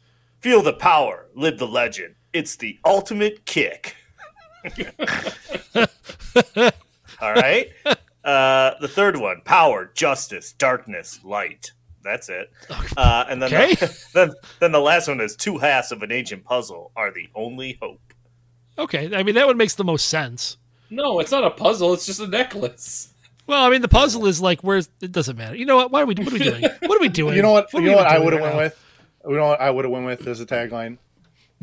[0.41, 1.29] Feel the power.
[1.35, 2.15] Live the legend.
[2.33, 3.97] It's the ultimate kick.
[7.21, 7.71] All right.
[8.25, 11.73] Uh, the third one: Power, justice, darkness, light.
[12.03, 12.51] That's it.
[12.99, 13.75] Uh, and then, Okay.
[13.77, 17.29] the, then, then the last one is two halves of an ancient puzzle are the
[17.35, 18.01] only hope.
[18.77, 19.15] Okay.
[19.17, 20.59] I mean, that one makes the most sense.
[20.91, 21.95] No, it's not a puzzle.
[21.95, 23.15] It's just a necklace.
[23.47, 25.57] Well, I mean, the puzzle is like, where's it doesn't matter.
[25.57, 25.91] You know what?
[25.93, 26.15] Why are we?
[26.15, 26.63] What are we doing?
[26.63, 27.37] What are we doing?
[27.37, 27.73] You know what?
[27.75, 28.63] are you know what I would have right went now?
[28.63, 28.85] with.
[29.27, 30.99] You know what I would have went with as a tagline.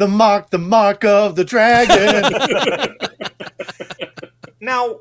[0.01, 2.97] The mark, the mark of the dragon.
[4.59, 4.99] Now,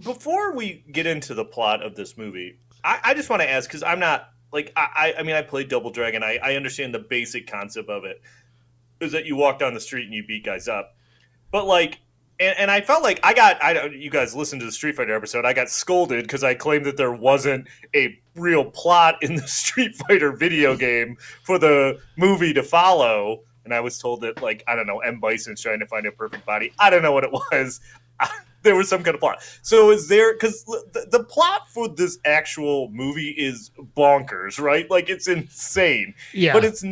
[0.00, 3.68] before we get into the plot of this movie, I, I just want to ask
[3.68, 6.22] because I'm not like I, I I mean I played Double Dragon.
[6.22, 8.20] I, I understand the basic concept of it
[9.00, 10.94] is that you walk down the street and you beat guys up,
[11.50, 12.00] but like.
[12.40, 14.96] And, and I felt like I got I don't you guys listened to the Street
[14.96, 15.44] Fighter episode.
[15.44, 19.94] I got scolded because I claimed that there wasn't a real plot in the Street
[19.94, 23.42] Fighter video game for the movie to follow.
[23.64, 26.12] And I was told that like I don't know, M Bison's trying to find a
[26.12, 26.72] perfect body.
[26.78, 27.80] I don't know what it was.
[28.62, 29.42] there was some kind of plot.
[29.62, 34.88] So is there because the, the plot for this actual movie is bonkers, right?
[34.90, 36.14] Like it's insane.
[36.32, 36.52] Yeah.
[36.52, 36.84] But it's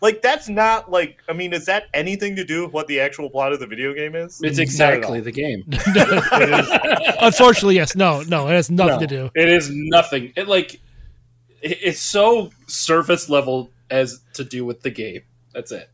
[0.00, 3.30] like that's not like I mean, is that anything to do with what the actual
[3.30, 4.40] plot of the video game is?
[4.42, 5.64] It's exactly the game.
[7.20, 7.96] Unfortunately, yes.
[7.96, 9.30] No, no, it has nothing No, to do.
[9.34, 10.32] It is nothing.
[10.36, 10.80] It like
[11.60, 15.22] it's so surface level as to do with the game.
[15.52, 15.90] That's it.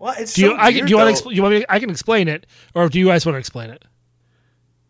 [0.00, 0.48] Well, it's Do you?
[0.48, 1.30] so I weird, Do you want though.
[1.30, 1.34] to?
[1.36, 1.64] You want me?
[1.68, 3.84] I can explain it, or do you guys want to explain it?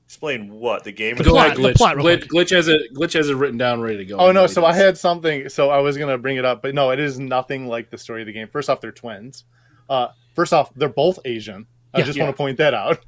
[0.06, 1.14] explain what the game?
[1.16, 1.26] The is?
[1.28, 1.74] Go plot- ahead, the glitch.
[1.76, 2.94] plot glitch, glitch has it.
[2.94, 4.16] Glitch has it written down, ready to go.
[4.16, 4.32] oh no!
[4.32, 5.48] Nobody So I had something.
[5.48, 8.22] So I was gonna bring it up, but no, it is nothing like the story
[8.22, 8.48] of the game.
[8.48, 9.44] First off, they're twins.
[9.88, 11.66] Uh, first off, they're both Asian.
[11.92, 12.04] I Yeah.
[12.04, 12.24] just Yeah.
[12.24, 13.04] want to point that out.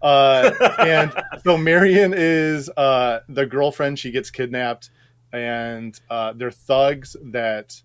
[0.00, 3.98] Uh, and so Marion is uh, the girlfriend.
[3.98, 4.90] She gets kidnapped,
[5.32, 7.80] and uh, they're thugs that,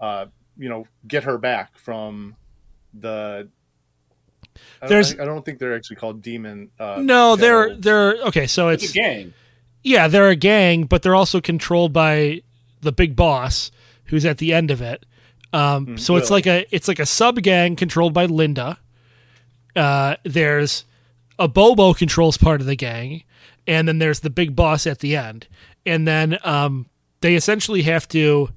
[0.00, 0.26] uh,
[0.60, 2.36] you know, get her back from
[2.94, 3.48] the.
[4.56, 6.70] I don't, There's- I don't think they're actually called demon.
[6.78, 8.46] Uh, no, they're they're okay.
[8.46, 9.34] So It's it's a gang.
[9.82, 12.42] yeah, they're a gang, but they're also controlled by
[12.82, 13.70] the big boss,
[14.04, 15.04] who's at the end of it.
[15.52, 18.78] Um, so it's like a it's like a sub gang controlled by Linda.
[19.74, 20.84] Uh, there's
[21.38, 23.22] a Bobo controls part of the gang,
[23.66, 25.46] and then there's the big boss at the end,
[25.86, 26.86] and then um,
[27.20, 28.50] they essentially have to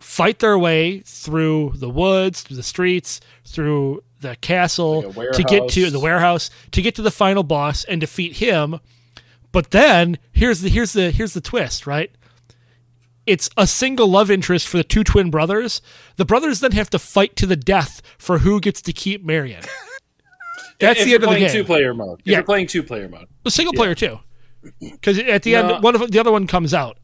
[0.00, 5.68] fight their way through the woods, through the streets, through the castle Like to get
[5.70, 8.80] to the warehouse to get to the final boss and defeat him.
[9.52, 12.10] But then here's the here's the here's the twist, right?
[13.26, 15.80] It's a single love interest for the two twin brothers.
[16.16, 19.62] The brothers then have to fight to the death for who gets to keep Marion.
[20.80, 21.50] That's if the end of the game.
[21.50, 22.20] two player mode.
[22.20, 22.36] If Yeah.
[22.38, 23.26] you're playing two player mode.
[23.44, 24.18] The single player too,
[24.80, 25.74] because at the No.
[25.74, 26.98] end, one of the other one comes out.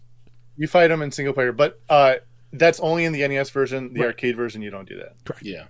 [0.57, 2.15] You fight them in single player, but uh,
[2.53, 3.93] that's only in the NES version.
[3.93, 4.07] The Right.
[4.07, 5.15] arcade version, you don't do that.
[5.43, 5.65] Yeah.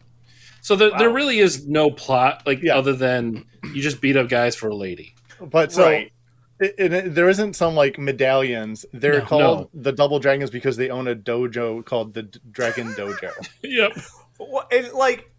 [0.60, 2.76] So there, there really is no plot, like Yeah.
[2.76, 5.14] other than you just beat up guys for a lady.
[5.40, 6.12] But so Right.
[6.60, 8.84] it, it, there isn't some like medallions.
[8.92, 9.26] They're No.
[9.26, 9.82] called No.
[9.82, 13.32] the Double Dragons because they own a dojo called the Dragon Dojo.
[13.62, 13.92] Yep.
[14.38, 15.30] Well, and like,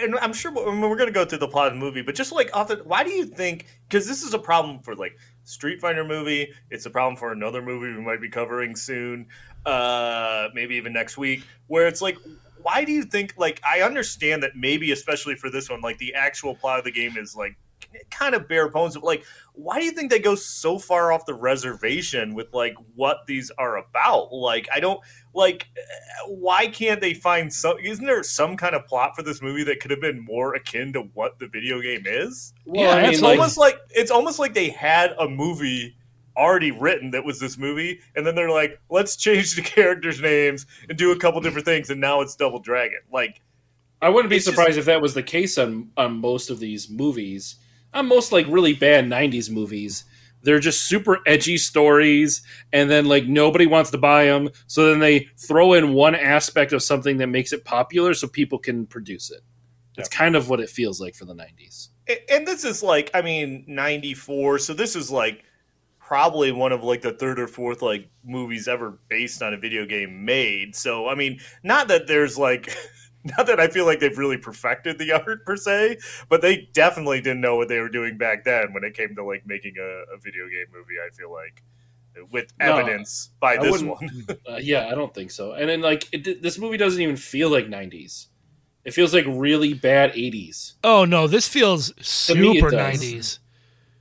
[0.00, 2.02] and I'm sure I mean, we're going to go through the plot of the movie,
[2.02, 3.66] but just like, off the, why do you think?
[3.88, 5.12] Because this is a problem for like
[5.48, 6.52] Street Fighter movie.
[6.70, 9.26] It's a problem for another movie we might be covering soon,
[9.64, 11.42] uh, maybe even next week.
[11.68, 12.18] Where it's like,
[12.62, 13.34] why do you think?
[13.38, 16.92] Like, I understand that maybe, especially for this one, like the actual plot of the
[16.92, 17.56] game is like
[18.10, 18.94] kind of bare bones.
[18.94, 19.24] But like,
[19.54, 23.50] why do you think they go so far off the reservation with like what these
[23.58, 24.32] are about?
[24.32, 25.00] Like, I don't
[25.34, 25.68] like
[26.26, 29.80] why can't they find some isn't there some kind of plot for this movie that
[29.80, 33.12] could have been more akin to what the video game is Well, Yeah, I mean,
[33.12, 35.96] it's like, almost like it's almost like they had a movie
[36.36, 40.66] already written that was this movie and then they're like let's change the characters names
[40.88, 43.40] and do a couple different things and now it's double dragon like
[44.00, 46.60] I wouldn't be it's just- surprised if that was the case on on most of
[46.60, 47.56] these movies.
[47.94, 50.04] On most like really bad '90s movies,
[50.42, 55.00] they're just super edgy stories, and then like nobody wants to buy them, so then
[55.00, 59.30] they throw in one aspect of something that makes it popular, so people can produce
[59.30, 59.40] it.
[59.96, 61.88] That's kind of what it feels like for the '90s.
[62.30, 65.44] and this is like i mean 94 so this is like
[65.98, 69.84] probably one of like the third or fourth like movies ever based on a video
[69.84, 72.74] game made so i mean not that there's like
[73.36, 77.20] not that I feel like they've really perfected the art per se, but they definitely
[77.20, 80.14] didn't know what they were doing back then when it came to like making a,
[80.14, 80.94] a video game movie.
[81.04, 81.62] I feel like
[82.30, 84.26] with evidence no, by this one.
[84.48, 85.52] uh, yeah, I don't think so.
[85.52, 88.26] And then like it, this movie doesn't even feel like '90s.
[88.84, 90.74] It feels like really bad '80s.
[90.82, 93.38] Oh no, this feels super '90s.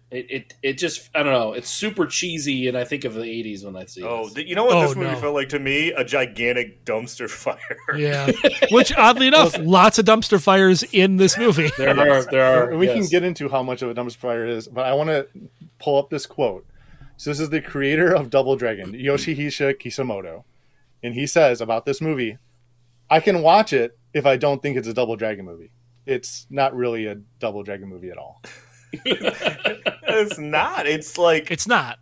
[0.09, 1.51] It, it it just I don't know.
[1.51, 4.03] It's super cheesy, and I think of the '80s when I see.
[4.03, 4.45] oh this.
[4.45, 5.17] you know what Oh, this movie no.
[5.19, 8.31] felt like to me a gigantic dumpster fire Yeah,
[8.71, 11.69] which oddly enough, lots of dumpster fires in this movie.
[11.77, 12.69] there are there are.
[12.69, 14.93] And we can get into how much of a dumpster fire it is, but I
[14.93, 15.27] want to
[15.79, 16.65] pull up this quote.
[17.17, 20.43] So this is the creator of Double Dragon, Yoshihisa Kisamoto,
[21.03, 22.37] and he says about this movie,
[23.09, 25.71] "I can watch it if I don't think it's a Double Dragon movie.
[26.05, 28.41] It's not really a Double Dragon movie at all."
[28.93, 31.99] it's not it's like It's not.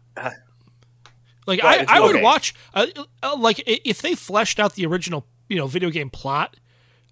[1.48, 2.24] Like I, I would okay.
[2.24, 2.88] watch uh,
[3.22, 6.56] uh, like if they fleshed out the original you know video game plot,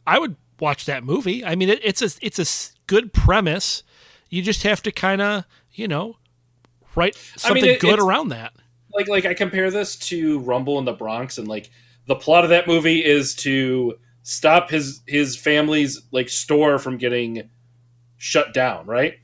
[0.08, 1.46] I would watch that movie.
[1.46, 3.84] I mean, it, it's a it's a good premise.
[4.30, 6.18] You just have to kind of you know
[6.96, 7.20] write I
[7.54, 8.54] mean, something it- good around that.
[8.94, 11.70] like like I compare this to Rumble in the Bronx, and like
[12.08, 17.50] the plot of that movie is to stop his his family's like store from getting
[18.18, 19.20] shut down, right?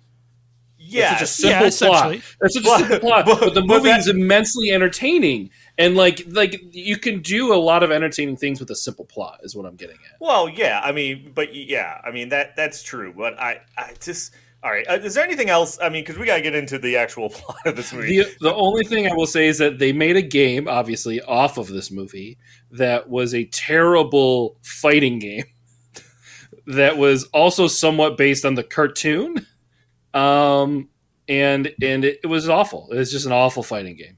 [0.89, 2.19] Yeah such a simple Yeah, plot.
[2.41, 6.23] That's such a But- simple plot, but- but, the movie is immensely entertaining, and like
[6.27, 9.39] like you can do a lot of entertaining things with a simple plot.
[9.43, 10.19] Is what I'm getting at.
[10.19, 13.13] Well, yeah, I mean, but yeah, I mean that that's true.
[13.15, 14.85] But I, I just all right.
[14.89, 15.79] Uh, is there anything else?
[15.81, 18.17] I mean, because we gotta get into the actual plot of this movie.
[18.17, 21.57] The, the only thing I will say is that they made a game, obviously, off
[21.57, 22.37] of this movie
[22.71, 25.45] that was a terrible fighting game
[26.67, 29.45] that was also somewhat based on the cartoon.
[30.13, 30.89] Um,
[31.27, 32.89] and and it, it was awful.
[32.91, 34.17] It was just an awful fighting game.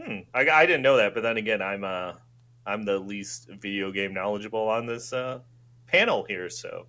[0.00, 2.14] Hmm, I, I didn't know that, but then again, I'm uh,
[2.66, 5.40] I'm the least video game knowledgeable on this uh,
[5.86, 6.48] panel here.
[6.48, 6.86] So,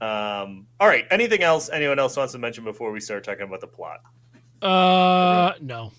[0.00, 1.06] um, all right.
[1.10, 1.68] Anything else?
[1.70, 4.00] Anyone else wants to mention before we start talking about the plot?
[4.62, 5.92] Uh, no.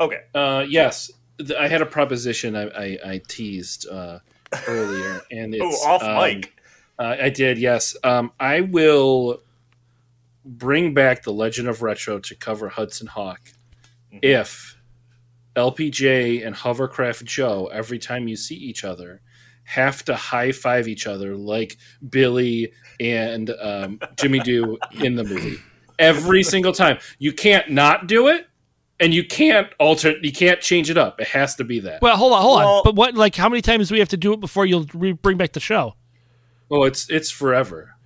[0.00, 0.22] Okay.
[0.34, 1.10] Uh, yes,
[1.58, 4.18] I had a proposition I, I, I teased uh,
[4.66, 6.52] earlier, and Oh, it's off um, mic.
[6.98, 7.96] Uh, I did, yes.
[8.04, 9.40] Um, I will
[10.44, 13.40] bring back the Legend of Retro to cover Hudson Hawk
[14.12, 14.18] Mm-hmm.
[14.22, 14.76] if
[15.56, 19.20] LPJ and Hovercraft Joe, every time you see each other,
[19.64, 21.76] have to high five each other like
[22.08, 25.56] Billy and um, Jimmy do in the movie.
[25.98, 26.98] Every single time.
[27.18, 28.46] You can't not do it.
[29.00, 30.14] and you can't alter.
[30.22, 31.20] You can't change it up.
[31.20, 32.02] It has to be that.
[32.02, 32.82] Well, hold on, hold Well- on.
[32.84, 35.12] But what, like, how many times do we have to do it before you'll re-
[35.12, 35.94] bring back the show?
[36.70, 38.01] Oh, it's it's forever But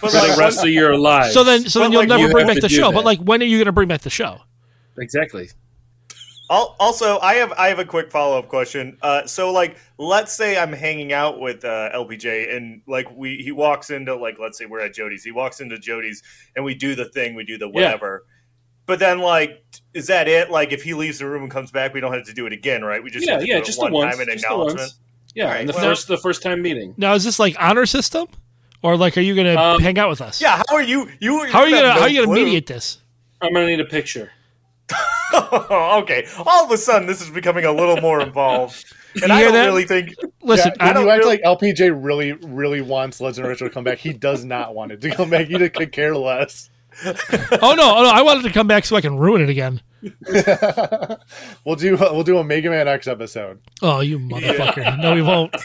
[0.00, 1.32] for the like, rest of your lives.
[1.34, 2.88] So then, so then you'll like, never you bring back the show.
[2.90, 2.94] that.
[2.94, 4.40] But like, when are you going to bring back the show?
[4.98, 5.48] exactly.
[6.50, 8.98] Al- Also, I have I have a quick follow up question.
[9.00, 13.50] Uh, so, like, let's say I'm hanging out with uh, LPJ, and like we he
[13.50, 15.24] walks into like let's say we're at Jody's.
[15.24, 16.22] He walks into Jody's,
[16.54, 18.26] and we do the thing, we do the whatever.
[18.86, 20.50] But then, like, is that it?
[20.50, 22.52] Like, if he leaves the room and comes back, we don't have to do it
[22.52, 23.02] again, right?
[23.02, 24.16] We just yeah, have to yeah, do it just the one once.
[24.18, 24.92] time in acknowledgement.
[25.34, 26.92] Yeah, Alright, and the well- first the first time meeting.
[26.98, 28.26] Now, is this like honor system,
[28.84, 30.40] or like, are you going to Um, hang out with us?
[30.40, 31.08] Yeah, how are you?
[31.18, 32.98] You How are you going to no how are you going to mediate this?
[33.40, 34.30] I'm gonna need a picture.
[35.34, 39.36] okay, all of a sudden this is becoming a little more involved, and You I
[39.38, 39.66] hear don't that?
[39.66, 40.14] really think.
[40.42, 41.04] Listen, yeah, I don't.
[41.04, 43.98] you act really- like LPJ really, really wants Legend of Ritual to come back.
[43.98, 45.46] He does not want it to come back.
[45.48, 46.70] He just could care less.
[47.04, 47.12] Oh
[47.76, 48.10] no, oh, no!
[48.10, 49.80] I wanted to come back so I can ruin it again.
[51.64, 53.60] we'll do we'll do a Mega Man X episode.
[53.82, 54.98] Oh, you motherfucker!
[55.00, 55.54] No, we won't.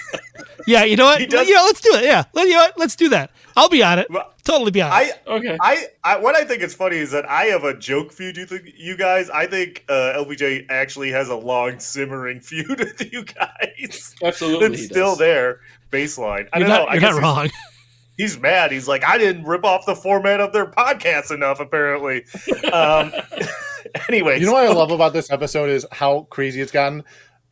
[0.67, 1.19] Yeah, you know what?
[1.21, 2.04] He does- yeah, let's do it.
[2.04, 2.78] Yeah, let, you know what?
[2.78, 3.32] let's do that.
[3.56, 4.08] I'll be on it.
[4.12, 5.19] Well, Totally be on it.
[5.25, 5.58] Okay.
[5.60, 8.52] I, I what I think is funny is that I have a joke feud with
[8.52, 9.30] you, think you guys.
[9.32, 14.13] I think uh, LPJ actually has a long simmering feud with you guys.
[14.21, 15.17] Absolutely, it's still does.
[15.19, 16.49] there, baseline.
[16.54, 16.91] I you're don't not, know.
[16.93, 17.49] You're guess not he's- wrong.
[18.20, 18.72] He's mad.
[18.74, 21.62] He's like, I didn't rip off the format of their podcast enough.
[21.62, 22.26] Apparently.
[22.72, 23.14] Um,
[24.10, 27.04] anyways, You know what I love about this episode is how crazy it's gotten.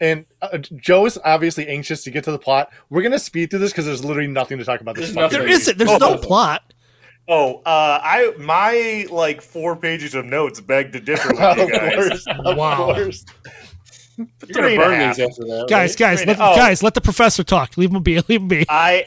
[0.01, 2.69] And uh, Joe's obviously anxious to get to the plot.
[2.89, 4.95] We're gonna speed through this because there's literally nothing to talk about.
[4.95, 5.39] This There's fucking nothing.
[5.39, 5.53] There movie.
[5.53, 5.77] isn't.
[5.77, 6.17] There's no Oh.
[6.17, 6.73] plot.
[7.29, 11.95] Oh, uh, I my like four pages of notes beg to differ with you guys.
[11.95, 12.93] course, of Wow.
[12.93, 13.25] course.
[14.17, 15.97] You're gonna burn these after that, Guys, right?
[15.97, 16.55] guys, let, oh.
[16.55, 17.77] guys, let the professor talk.
[17.77, 18.19] Leave him be.
[18.27, 18.65] Leave him be.
[18.69, 19.05] I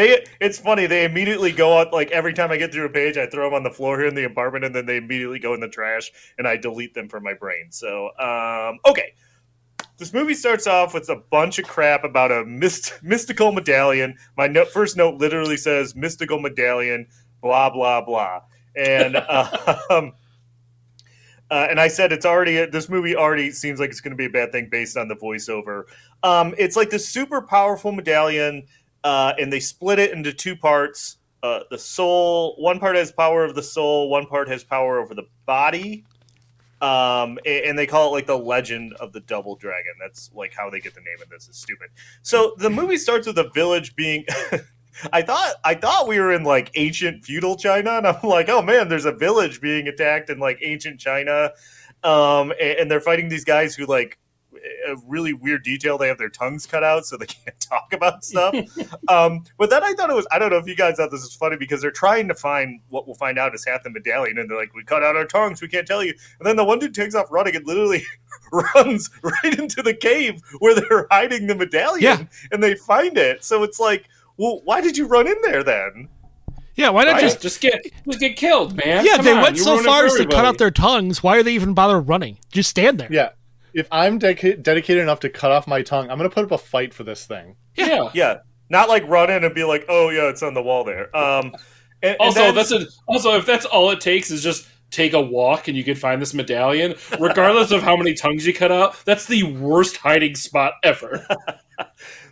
[0.00, 3.18] they it's funny they immediately go out like every time I get through a page
[3.18, 5.52] I throw them on the floor here in the apartment and then they immediately go
[5.52, 7.66] in the trash and I delete them from my brain.
[7.70, 9.12] So um, okay,
[9.98, 14.16] this movie starts off with a bunch of crap about a myst- mystical medallion.
[14.36, 17.06] My note, first note literally says mystical medallion,
[17.42, 18.40] blah blah blah,
[18.74, 19.16] and
[19.90, 20.12] um,
[21.50, 24.26] uh, and I said it's already this movie already seems like it's going to be
[24.26, 25.84] a bad thing based on the voiceover.
[26.22, 28.66] Um, it's like this super powerful medallion,
[29.04, 31.16] uh, and they split it into two parts.
[31.42, 35.14] Uh, the soul, one part has power of the soul, one part has power over
[35.14, 36.04] the body.
[36.82, 39.92] Um, a- and they call it like the legend of the double dragon.
[40.00, 41.48] That's like how they get the name of this.
[41.48, 41.88] Is stupid.
[42.22, 44.24] So the movie starts with a village being.
[45.12, 48.62] I thought I thought we were in like ancient feudal China, and I'm like, oh
[48.62, 51.52] man, there's a village being attacked in like ancient China,
[52.02, 54.18] um, and, and they're fighting these guys who like
[54.88, 55.96] a really weird detail.
[55.98, 58.54] They have their tongues cut out so they can't talk about stuff.
[59.08, 61.22] um, but then I thought it was I don't know if you guys thought this
[61.22, 64.38] was funny because they're trying to find what we'll find out is half the medallion,
[64.38, 66.14] and they're like, we cut out our tongues, we can't tell you.
[66.38, 68.04] And then the one dude takes off running and literally
[68.74, 72.24] runs right into the cave where they're hiding the medallion, Yeah.
[72.52, 73.44] and they find it.
[73.44, 76.08] So it's like, well, why did you run in there then?
[76.76, 77.20] Yeah, why not Right?
[77.22, 77.42] just?
[77.42, 79.04] Just, get just get killed, man.
[79.04, 81.22] Yeah, Come they on, went you so far as to cut out their tongues.
[81.22, 82.38] Why are they even bother running?
[82.50, 83.08] Just stand there.
[83.12, 83.30] Yeah.
[83.74, 86.58] If I'm dedica- dedicated enough to cut off my tongue, I'm gonna put up a
[86.58, 87.56] fight for this thing.
[87.76, 88.10] Yeah.
[88.14, 91.14] Yeah, not like run in and be like, oh yeah, it's on the wall there.
[91.16, 91.46] Um,
[92.02, 95.12] and, and Also, then- that's a also if that's all it takes is just take
[95.12, 98.72] a walk and you could find this medallion, regardless of how many tongues you cut
[98.72, 98.96] out.
[99.04, 101.24] That's the worst hiding spot ever.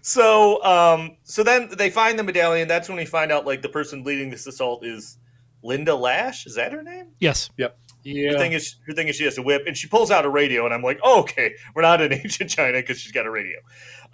[0.01, 2.68] So, um, so then they find the medallion.
[2.68, 5.18] That's when we find out like the person leading this assault is
[5.62, 6.46] Linda Lash.
[6.46, 7.09] Is that her name?
[7.18, 7.51] Yes.
[7.59, 7.72] Her
[8.09, 8.38] Yeah.
[8.38, 10.64] thing is, her thing is she has a whip, and she pulls out a radio,
[10.64, 13.59] and I'm like, oh, okay, we're not in ancient China because she's got a radio.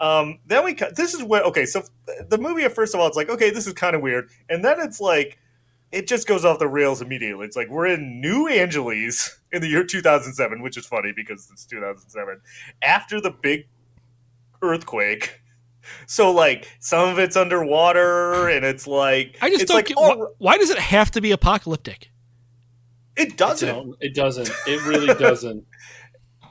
[0.00, 0.96] Um, then we cut.
[0.96, 1.82] This is where okay, so
[2.28, 4.80] the movie first of all, it's like okay, this is kind of weird, and then
[4.80, 5.38] it's like
[5.92, 7.46] it just goes off the rails immediately.
[7.46, 11.64] It's like we're in New Angeles in the year 2007, which is funny because it's
[11.66, 12.40] 2007
[12.82, 13.66] after the big
[14.62, 15.40] earthquake.
[16.06, 19.98] So like some of it's underwater, and it's like I just it's don't like get
[19.98, 22.10] oh, why, why does it have to be apocalyptic?
[23.16, 23.68] It doesn't.
[23.68, 24.50] No, it doesn't.
[24.66, 25.64] It really doesn't.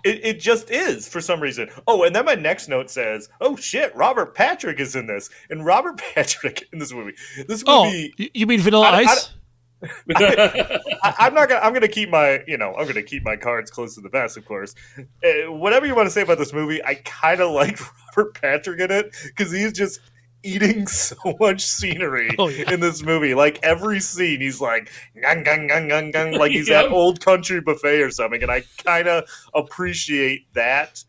[0.05, 1.69] It, it just is for some reason.
[1.87, 5.65] Oh, and then my next note says, "Oh shit, Robert Patrick is in this." And
[5.65, 7.13] Robert Patrick in this movie.
[7.47, 8.13] This Oh, movie.
[8.19, 9.33] y- you mean Vanilla I- I- Ice?
[10.17, 11.61] I, I'm not gonna.
[11.61, 12.41] I'm gonna keep my.
[12.47, 14.75] You know, I'm gonna keep my cards close to the vest, of course.
[14.97, 17.79] Uh, whatever you want to say about this movie, I kind of like
[18.17, 19.99] Robert Patrick in it because he's just
[20.43, 22.71] eating so much scenery Oh, yeah.
[22.71, 23.33] in this movie.
[23.33, 26.85] Like every scene, he's like gung gung gung gung gung, like he's Yep.
[26.85, 29.23] at old country buffet or something, and I kind of
[29.53, 31.03] appreciate that.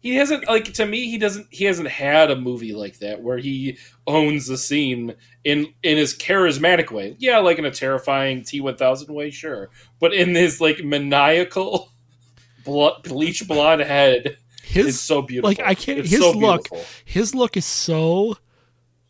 [0.00, 3.38] he hasn't like to me he doesn't he hasn't had a movie like that where
[3.38, 5.12] he owns the scene
[5.44, 10.34] in in his charismatic way yeah like in a terrifying t1000 way sure but in
[10.36, 11.90] his like maniacal
[12.64, 15.50] blo- bleach blonde head His is so beautiful.
[15.50, 15.98] Like I can't.
[16.00, 16.68] It's his so look.
[16.70, 16.84] beautiful.
[17.04, 18.36] His look is so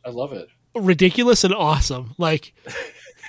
[0.05, 0.49] I love it.
[0.75, 2.15] ridiculous and awesome.
[2.19, 2.53] Like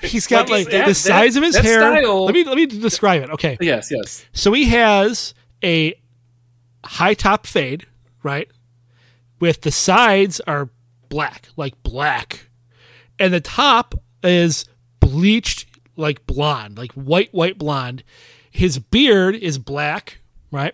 [0.02, 1.80] he's got Like, like, that- the size that- of his hair.
[1.82, 3.30] style- Let me let me describe it.
[3.32, 3.58] Okay.
[3.62, 4.26] Yes, yes.
[4.34, 5.94] So he has a
[6.86, 7.86] high top fade,
[8.24, 8.50] right?
[9.40, 10.70] With the sides are
[11.10, 12.48] black, like black.
[13.18, 14.66] And the top is
[15.00, 15.66] bleached
[15.98, 18.04] like blonde, like white, white blonde.
[18.52, 20.20] His beard is black,
[20.52, 20.74] right?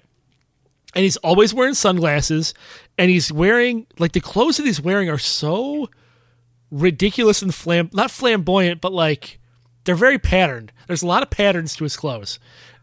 [0.96, 2.54] And he's always wearing sunglasses.
[2.98, 5.90] And he's wearing, like, the clothes that he's wearing are so
[6.72, 9.40] ridiculous and flam, not flamboyant, but like,
[9.84, 10.72] they're very patterned.
[10.88, 12.40] There's a lot of patterns to his clothes.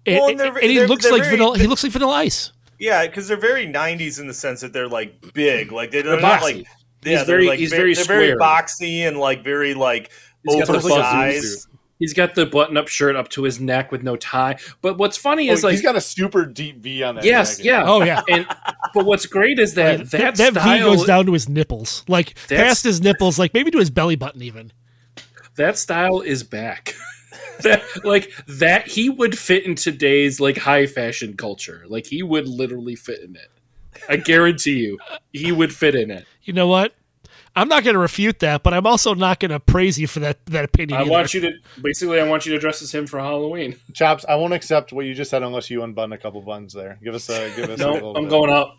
[0.07, 1.59] And, Well, and and he they're- looks they're like very- vanilla.
[1.59, 2.53] He looks like Vanilla Ice.
[2.79, 6.21] Yeah, because they're very '90s in the sense that they're like big, like they're, They're
[6.21, 6.43] not boxy.
[6.43, 6.67] like He's
[7.05, 10.11] yeah, they're very- like he's ve- very they're very boxy and like very like
[10.45, 11.69] He's got the button- oversized.
[12.03, 14.59] He's got the button-up shirt up to his neck with no tie.
[14.81, 17.25] But what's funny Oh, is like he's got a super deep V on that.
[17.25, 17.65] yes, jacket.
[17.65, 18.23] yeah, Oh, yeah.
[18.29, 18.45] And
[18.93, 22.05] but what's great is that Like, that, that, style, V goes down to his nipples,
[22.09, 24.73] like past his nipples, like maybe to his belly button even.
[25.55, 26.95] that style is back.
[27.61, 31.85] that like that he would fit in today's like high fashion culture.
[31.89, 33.49] Like he would literally fit in it.
[34.09, 34.99] I guarantee you,
[35.33, 36.27] he would fit in it.
[36.43, 36.93] You know what?
[37.55, 40.21] I'm not going to refute that, but I'm also not going to praise you for
[40.21, 40.99] that that opinion.
[40.99, 41.11] I either.
[41.11, 42.21] want you to basically.
[42.21, 43.77] I want you to dress as him for Halloween.
[43.95, 46.99] Chops, I won't accept what you just said unless you unbutton a couple buttons there.
[47.05, 48.31] Give us a give us a No, little I'm bit.
[48.31, 48.79] going up.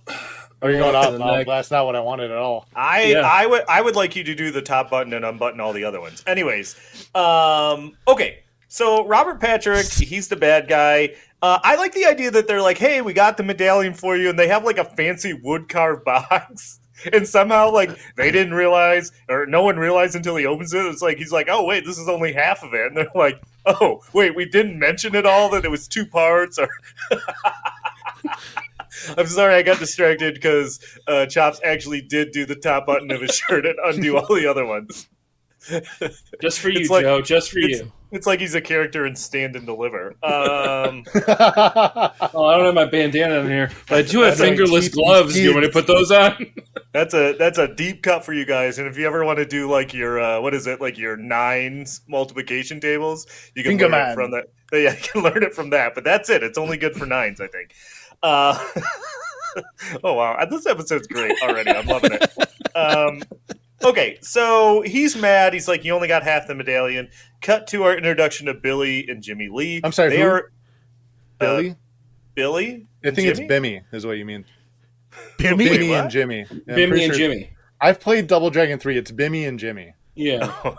[0.61, 1.11] Are you going up?
[1.11, 2.67] the No, that's not what I wanted at all.
[2.75, 3.21] I Yeah.
[3.21, 5.83] I would I would like you to do the top button and unbutton all the
[5.83, 6.23] other ones.
[6.25, 6.75] Anyways,
[7.15, 8.39] um, okay.
[8.69, 11.13] So Robert Patrick, he's the bad guy.
[11.43, 14.29] Uh, I like the idea that they're like, "Hey, we got the medallion for you,"
[14.29, 16.79] and they have like a fancy wood carved box.
[17.11, 20.85] And somehow, like they didn't realize, or no one realized until he opens it.
[20.85, 23.41] It's like he's like, "Oh wait, this is only half of it." And they're like,
[23.65, 26.69] "Oh wait, we didn't mention it all that it was two parts." Or
[29.17, 33.21] I'm sorry, I got distracted because uh, Chops actually did do the top button of
[33.21, 35.07] his shirt and undo all the other ones.
[36.41, 37.21] Just for you, It's like- Joe.
[37.21, 37.91] Just for It's, you.
[38.11, 40.15] it's like he's a character in Stand and Deliver.
[40.23, 41.03] Um,
[42.35, 45.33] Oh, I don't have my bandana in here, but I do have fingerless Keep- gloves.
[45.33, 46.53] keep- You want to put those on?
[46.93, 48.79] that's a that's a deep cut for you guys.
[48.79, 51.15] And if you ever want to do like your uh, what is it like your
[51.17, 54.45] nines multiplication tables, you can Finger learn it from that.
[54.71, 55.93] Yeah, you can learn it from that.
[55.95, 56.43] But that's it.
[56.43, 57.73] It's only good for nines, I think.
[58.23, 58.57] Uh,
[60.03, 61.71] oh wow, this episode's great already.
[61.71, 62.75] I'm loving it.
[62.75, 63.21] Um,
[63.85, 65.53] okay, so he's mad.
[65.53, 67.09] He's like, you only got half the medallion.
[67.41, 69.81] Cut to our introduction to Billy and Jimmy Lee.
[69.83, 70.27] I'm sorry, they who?
[70.27, 70.51] are
[71.39, 71.69] Billy?
[71.71, 71.75] uh,
[72.35, 72.87] Billy.
[73.03, 73.79] I and think it's Jimmy?
[73.79, 74.45] Bimmy, is what you mean.
[75.37, 75.67] Bimmy?
[75.67, 75.99] Bimmy what?
[76.01, 76.45] and Jimmy.
[76.49, 77.49] Yeah, Bimmy and sure- Jimmy.
[77.81, 78.97] I've played Double Dragon 3.
[78.97, 79.93] It's Bimmy and Jimmy.
[80.15, 80.53] Yeah.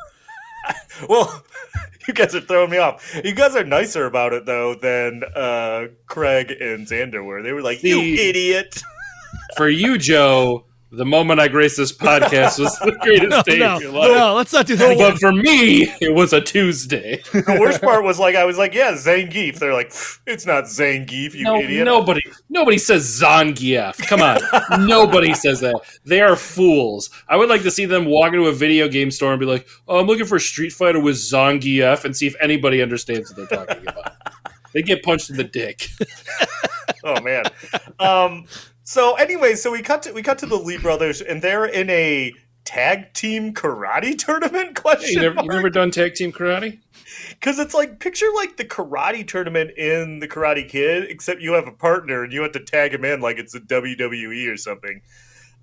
[1.08, 1.42] Well,
[2.08, 3.20] you guys are throwing me off.
[3.24, 7.42] You guys are nicer about it though than uh, Craig and Xander were.
[7.42, 8.82] They were like, "You idiot."
[9.56, 10.66] For you, Joe,
[10.96, 14.10] the moment I graced this podcast was the greatest No, day no, of your life.
[14.10, 15.10] no, let's not do that again.
[15.12, 17.22] But for me, it was a Tuesday.
[17.32, 19.92] The worst part was like I was like, "Yeah, Zangief." They're like,
[20.26, 23.98] "It's not Zangief, you No, idiot." nobody, nobody says Zangief.
[24.06, 24.38] Come on,
[24.86, 25.80] nobody says that.
[26.04, 27.10] They are fools.
[27.28, 29.66] I would like to see them walk into a video game store and be like,
[29.88, 33.66] "Oh, I'm looking for Street Fighter with Zangief," and see if anybody understands what they're
[33.66, 34.12] talking about.
[34.72, 35.88] They get punched in the dick.
[37.04, 37.44] oh man.
[38.00, 38.46] Um.
[38.84, 41.88] So anyway, so we cut to we cut to the Lee brothers, and they're in
[41.90, 42.32] a
[42.64, 44.68] tag team karate tournament.
[44.68, 45.46] Hey, Question you, never, mark?
[45.46, 46.78] you never done tag team karate?
[47.30, 51.66] Because it's like picture like the karate tournament in the Karate Kid, except you have
[51.66, 55.00] a partner and you have to tag him in like it's a WWE or something.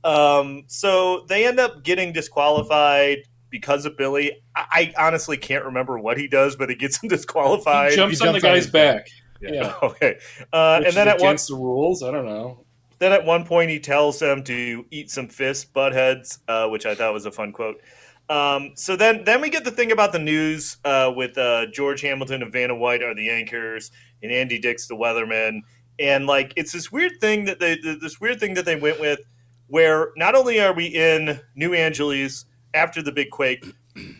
[0.03, 3.19] Um, so they end up getting disqualified
[3.49, 4.41] because of Billy.
[4.55, 7.91] I, I honestly can't remember what he does, but it gets him disqualified.
[7.91, 9.07] He jumps he on the jumps on guy's his back.
[9.41, 9.49] Yeah.
[9.51, 10.17] Yeah, Okay,
[10.53, 12.03] uh, Which and then is at one against the rules.
[12.03, 12.65] I don't know.
[13.01, 16.93] Then at one point he tells them to eat some fists, buttheads, uh, which I
[16.93, 17.81] thought was a fun quote.
[18.29, 22.01] Um, so then, then we get the thing about the news uh, with uh, George
[22.01, 23.89] Hamilton and Vanna White are the anchors,
[24.21, 25.61] and Andy Dick's the weatherman,
[25.97, 29.19] and like it's this weird thing that they this weird thing that they went with,
[29.65, 32.45] where not only are we in New Angeles
[32.75, 33.65] after the big quake,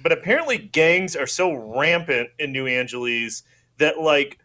[0.01, 3.43] but apparently gangs are so rampant in New Angeles
[3.77, 4.39] that like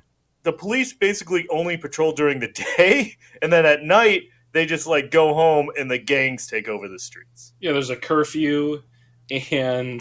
[0.47, 4.23] the police basically only patrol during the day, and then at night
[4.53, 7.53] they just like go home and the gangs take over the streets.
[7.61, 8.83] Yeah, there's a curfew,
[9.51, 10.01] and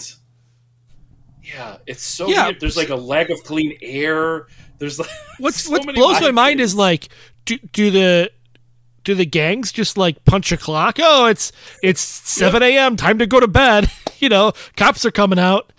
[1.43, 2.45] yeah, it's so Yeah.
[2.45, 2.59] weird.
[2.59, 4.47] There's like a lack of clean air.
[4.77, 7.09] There's like What's so what blows my mind is like,
[7.45, 8.31] do do the
[9.03, 10.97] do the gangs just like punch a clock?
[11.01, 11.51] Oh, it's
[11.83, 12.95] it's seven a.m.
[12.95, 13.91] Time to go to bed.
[14.19, 15.71] you know, cops are coming out.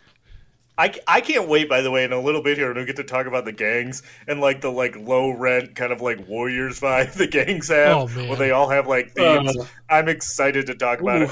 [0.78, 1.68] I, I can't wait.
[1.68, 3.52] By the way, in a little bit here, when we get to talk about the
[3.52, 7.96] gangs and like the like low rent kind of like warriors vibe the gangs have,
[7.96, 8.28] Oh, man.
[8.28, 9.56] where they all have like themes.
[9.56, 9.64] Uh.
[9.88, 11.30] I'm excited to talk about it,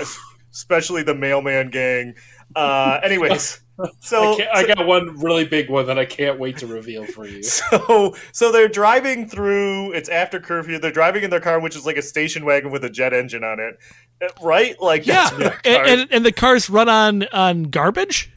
[0.53, 2.15] especially the mailman gang.
[2.57, 3.61] Uh, anyways,
[4.01, 7.27] so I, I got one really big one that I can't wait to reveal for
[7.27, 7.43] you.
[7.43, 9.93] so so they're driving through.
[9.93, 10.79] It's after curfew.
[10.79, 13.45] They're driving in their car, which is like a station wagon with a jet engine
[13.45, 13.79] on it,
[14.23, 14.81] Uh, right?
[14.81, 18.31] Like Yeah, that's what a and, and and the cars run on on garbage.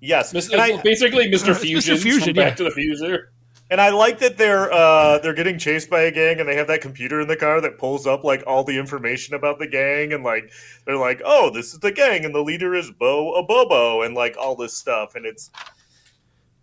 [0.00, 0.32] Yes.
[0.32, 0.52] Mr.
[0.52, 1.54] And I, basically, Mr.
[1.54, 1.56] Mr.
[1.56, 3.28] Fusion, Fusion, from Back to the Fuser.
[3.68, 6.68] And I like that they're uh, they're getting chased by a gang, and they have
[6.68, 10.12] that computer in the car that pulls up like all the information about the gang,
[10.12, 10.52] and like
[10.84, 14.36] they're like, "Oh, this is the gang, and the leader is Bo Abobo," and like
[14.38, 15.50] all this stuff, and it's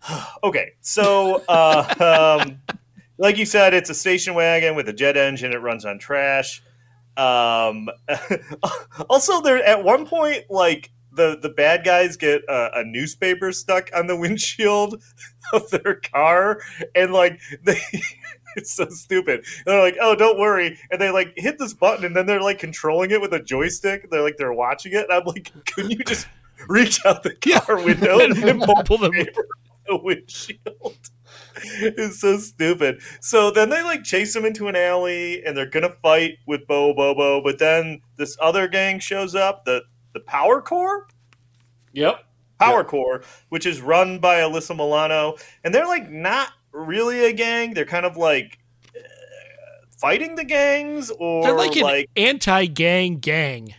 [0.44, 0.72] okay.
[0.80, 2.58] So, uh, um,
[3.18, 5.52] like you said, it's a station wagon with a jet engine.
[5.52, 6.62] It runs on trash.
[7.16, 7.88] Um,
[9.08, 13.90] also, there at one point, like the the bad guys get a, a newspaper stuck
[13.94, 15.02] on the windshield
[15.52, 16.60] of their car,
[16.94, 17.80] and like they.
[18.56, 19.44] It's so stupid.
[19.66, 22.60] They're like, "Oh, don't worry," and they like hit this button, and then they're like
[22.60, 24.08] controlling it with a joystick.
[24.12, 26.28] They're like they're watching it, and I'm like, "Couldn't you just
[26.68, 29.10] reach out the car window and pull Pull them.
[29.10, 29.44] paper
[29.88, 30.96] the windshield.
[31.56, 33.00] It's so stupid.
[33.20, 36.94] So then they like chase him into an alley and they're gonna fight with Bo
[36.94, 39.82] Bobo, but then this other gang shows up, the
[40.14, 41.06] the Power Corps?
[41.92, 42.24] Yep.
[42.58, 47.74] Power Corps, which is run by Alyssa Milano, and they're like not really a gang.
[47.74, 48.58] They're kind of like
[48.96, 49.00] uh,
[49.98, 53.74] fighting the gangs or They're like an like anti-gang gang.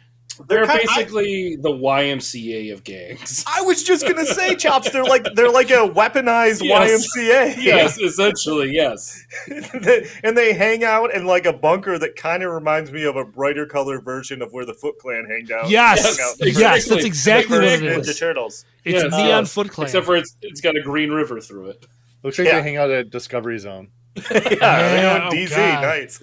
[0.47, 3.43] They're, kind- I- basically the YMCA of gangs.
[3.47, 4.89] I was just gonna say, Chops.
[4.91, 7.07] They're like they're like a weaponized Yes.
[7.17, 7.55] YMCA.
[7.63, 9.23] yes, essentially, yes.
[10.23, 13.25] and they hang out in like a bunker that kind of reminds me of a
[13.25, 15.69] brighter color version of where the Foot Clan hanged out.
[15.69, 18.19] Yes, Hung out in yes, first- that's exactly the what it first Ninja is.
[18.19, 18.65] Turtles.
[18.83, 19.53] It's Yes, Neon yes.
[19.53, 19.85] Foot Clan.
[19.85, 21.85] Except for it's it's got a green river through it.
[22.23, 22.57] Looks like Yeah.
[22.57, 23.89] they hang out at Discovery Zone.
[24.31, 25.49] yeah, they Yeah, own oh, DZ.
[25.49, 25.81] God.
[25.81, 26.21] Nice.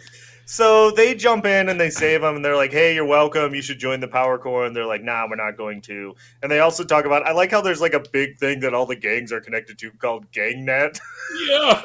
[0.53, 3.55] So they jump in and they save them, and they're like, "Hey, you're welcome.
[3.55, 6.53] You should join the Power Corps." And they're like, "Nah, we're not going to." And
[6.53, 7.27] they also talk about.
[7.27, 9.91] I like how there's like a big thing that all the gangs are connected to
[9.93, 11.01] called GangNet.
[11.49, 11.83] Yeah,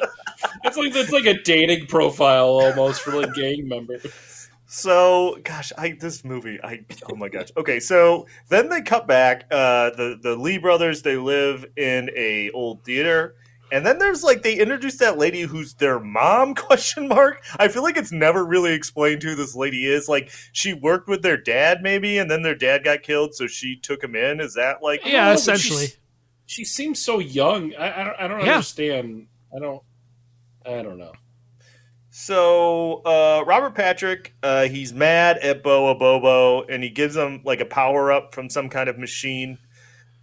[0.64, 4.50] it's like it's like a dating profile almost for like gang members.
[4.66, 7.48] So, gosh, I this movie, I oh my gosh.
[7.56, 9.46] Okay, so then they cut back.
[9.50, 13.34] Uh, the the Lee brothers they live in a old theater,
[13.70, 16.54] and then there's like they introduce that lady who's their mom?
[16.56, 17.42] Question mark.
[17.58, 20.08] I feel like it's never really explained who this lady is.
[20.08, 23.76] Like she worked with their dad, maybe, and then their dad got killed, so she
[23.76, 24.40] took him in.
[24.40, 25.88] Is that like Yeah, know, essentially.
[26.46, 27.74] She seems so young.
[27.74, 28.16] I, I don't.
[28.20, 28.52] I don't Yeah.
[28.54, 29.26] understand.
[29.54, 29.82] I don't.
[30.64, 31.12] I don't know.
[32.10, 37.60] So uh, Robert Patrick, uh, he's mad at Bo Abobo, and he gives him like
[37.60, 39.58] a power up from some kind of machine.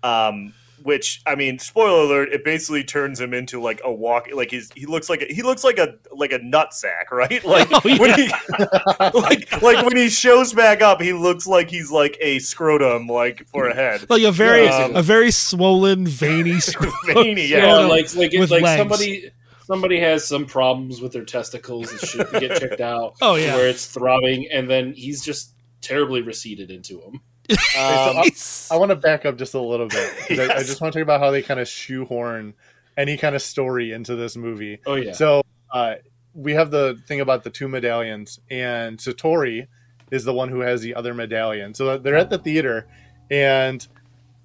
[0.04, 0.54] Um,
[0.86, 4.28] which I mean, spoiler alert, it basically turns him into like a walk.
[4.34, 7.44] Like he's he looks like a, he looks like a like a nut sack, right?
[7.46, 7.98] Like Oh, yeah.
[8.00, 8.28] when he
[9.20, 13.48] like like when he shows back up, he looks like he's like a scrotum, like
[13.50, 14.10] for a head.
[14.10, 16.94] like a very Um, a very swollen, veiny, scrotum.
[17.14, 17.66] Veiny, yeah.
[17.66, 18.80] Yeah, like like with like legs.
[18.80, 19.32] somebody
[19.66, 23.16] somebody has some problems with their testicles and should get checked out.
[23.22, 23.56] Oh, yeah.
[23.56, 27.22] where it's throbbing, and then he's just terribly receded into him.
[27.78, 30.14] Um, He's- I want to back up just a little bit.
[30.28, 32.54] 'cause I, I just want to talk about how they kind of shoehorn
[32.98, 34.80] any kind of story into this movie.
[34.86, 35.96] oh yeah, So uh,
[36.34, 39.68] we have the thing about the two medallions, and Satori
[40.12, 41.74] is the one who has the other medallion.
[41.74, 42.88] So they're at the theater,
[43.30, 43.86] and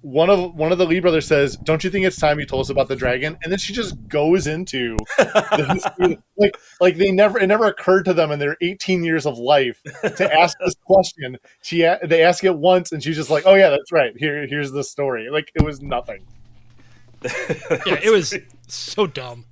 [0.01, 2.61] one of one of the Lee brothers says, "Don't you think it's time you told
[2.61, 7.39] us about the dragon?" And then she just goes into the like like they never
[7.39, 9.81] it never occurred to them in their 18 years of life
[10.17, 11.37] to ask this question.
[11.61, 14.13] She a- they ask it once, and she's just like, "Oh yeah, that's right.
[14.17, 16.25] Here here's the story." Like it was nothing.
[17.23, 18.33] yeah, it was
[18.67, 19.45] so dumb.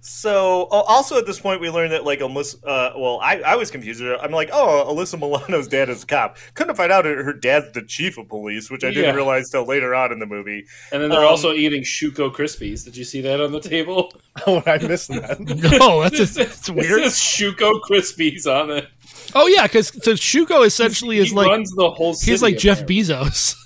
[0.00, 3.56] So oh, also at this point we learned that like Alyssa, uh, well I, I
[3.56, 4.00] was confused.
[4.02, 6.36] I'm like oh Alyssa Milano's dad is a cop.
[6.54, 9.14] Couldn't find out her dad's the chief of police, which I didn't Yeah.
[9.14, 10.64] realize till later on in the movie.
[10.92, 12.84] and then they're um, also eating Shuko Krispies.
[12.84, 14.12] Did you see that on the table?
[14.46, 15.40] Oh, I missed that.
[15.80, 17.02] No, that's just, it's weird.
[17.02, 18.86] says Shuko Krispies on it.
[19.34, 22.14] Oh yeah, because so Shuko essentially he is like runs the whole.
[22.14, 23.02] City, he's like Jeff apparently.
[23.02, 23.56] Bezos.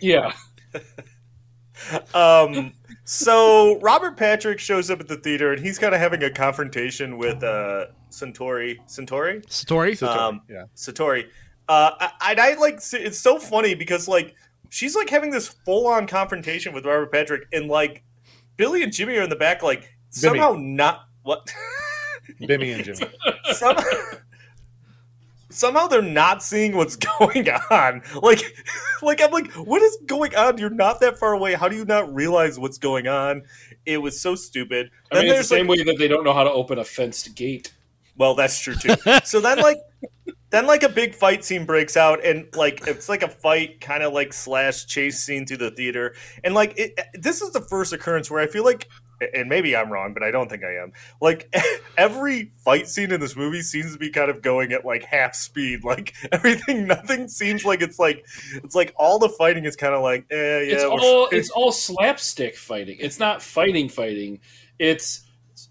[0.00, 0.32] Yeah,
[2.14, 2.72] Um,
[3.10, 7.16] so Robert Patrick shows up at the theater and he's kind of having a confrontation
[7.16, 8.78] with uh, Centauri.
[8.84, 9.40] Centauri.
[9.48, 9.96] Story.
[9.96, 10.64] Satori, Um, yeah.
[10.76, 11.24] Satori.
[11.70, 14.34] Uh, I, I, I like it's so funny because like
[14.68, 18.02] she's like having this full on confrontation with Robert Patrick and like
[18.58, 21.50] Billy and Jimmy are in the back like somehow not what
[22.42, 23.10] Bimmy and Jimmy.
[23.54, 23.74] some,
[25.58, 28.02] somehow they're not seeing what's going on.
[28.22, 28.42] Like,
[29.02, 30.58] like I'm like, what is going on?
[30.58, 31.54] You're not that far away.
[31.54, 33.42] How do you not realize what's going on?
[33.84, 34.90] It was so stupid.
[35.12, 36.84] I mean, it's the same like- way that they don't know how to open a
[36.84, 37.72] fenced gate.
[38.16, 38.94] Well, that's true too.
[39.24, 39.78] so then, like,
[40.50, 44.02] then like a big fight scene breaks out, and like it's like a fight kind
[44.02, 47.92] of like slash chase scene through the theater, and like it, this is the first
[47.92, 48.88] occurrence where I feel like,
[49.34, 50.92] and maybe I'm wrong, but I don't think I am.
[51.20, 51.54] Like
[51.96, 55.34] every fight scene in this movie seems to be kind of going at like half
[55.34, 55.84] speed.
[55.84, 60.02] Like everything, nothing seems like it's like it's like all the fighting is kind of
[60.02, 62.96] like, eh, yeah, it's all it's all slapstick fighting.
[63.00, 64.40] It's not fighting fighting.
[64.78, 65.24] It's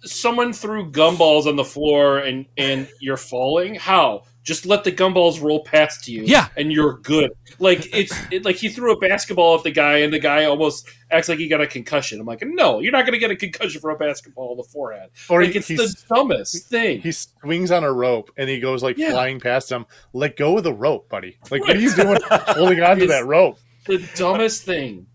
[0.03, 3.75] someone threw gumballs on the floor and and you're falling.
[3.75, 4.23] How?
[4.47, 6.23] Just let the gumballs roll past you.
[6.23, 6.47] Yeah.
[6.55, 7.31] and you're good.
[7.59, 10.87] Like it's it, like he threw a basketball at the guy and the guy almost
[11.11, 12.21] acts like he got a concussion.
[12.21, 14.63] I'm like, no, you're not going to get a concussion from a basketball in the
[14.63, 15.09] forehead.
[15.29, 17.01] Or like he- it's the dumbest thing.
[17.01, 19.11] He swings on a rope and he goes like Yeah.
[19.11, 19.85] flying past him.
[20.13, 21.37] Let go of the rope, buddy.
[21.51, 23.59] Like, what are you doing holding on to that rope?
[23.85, 25.07] the dumbest thing.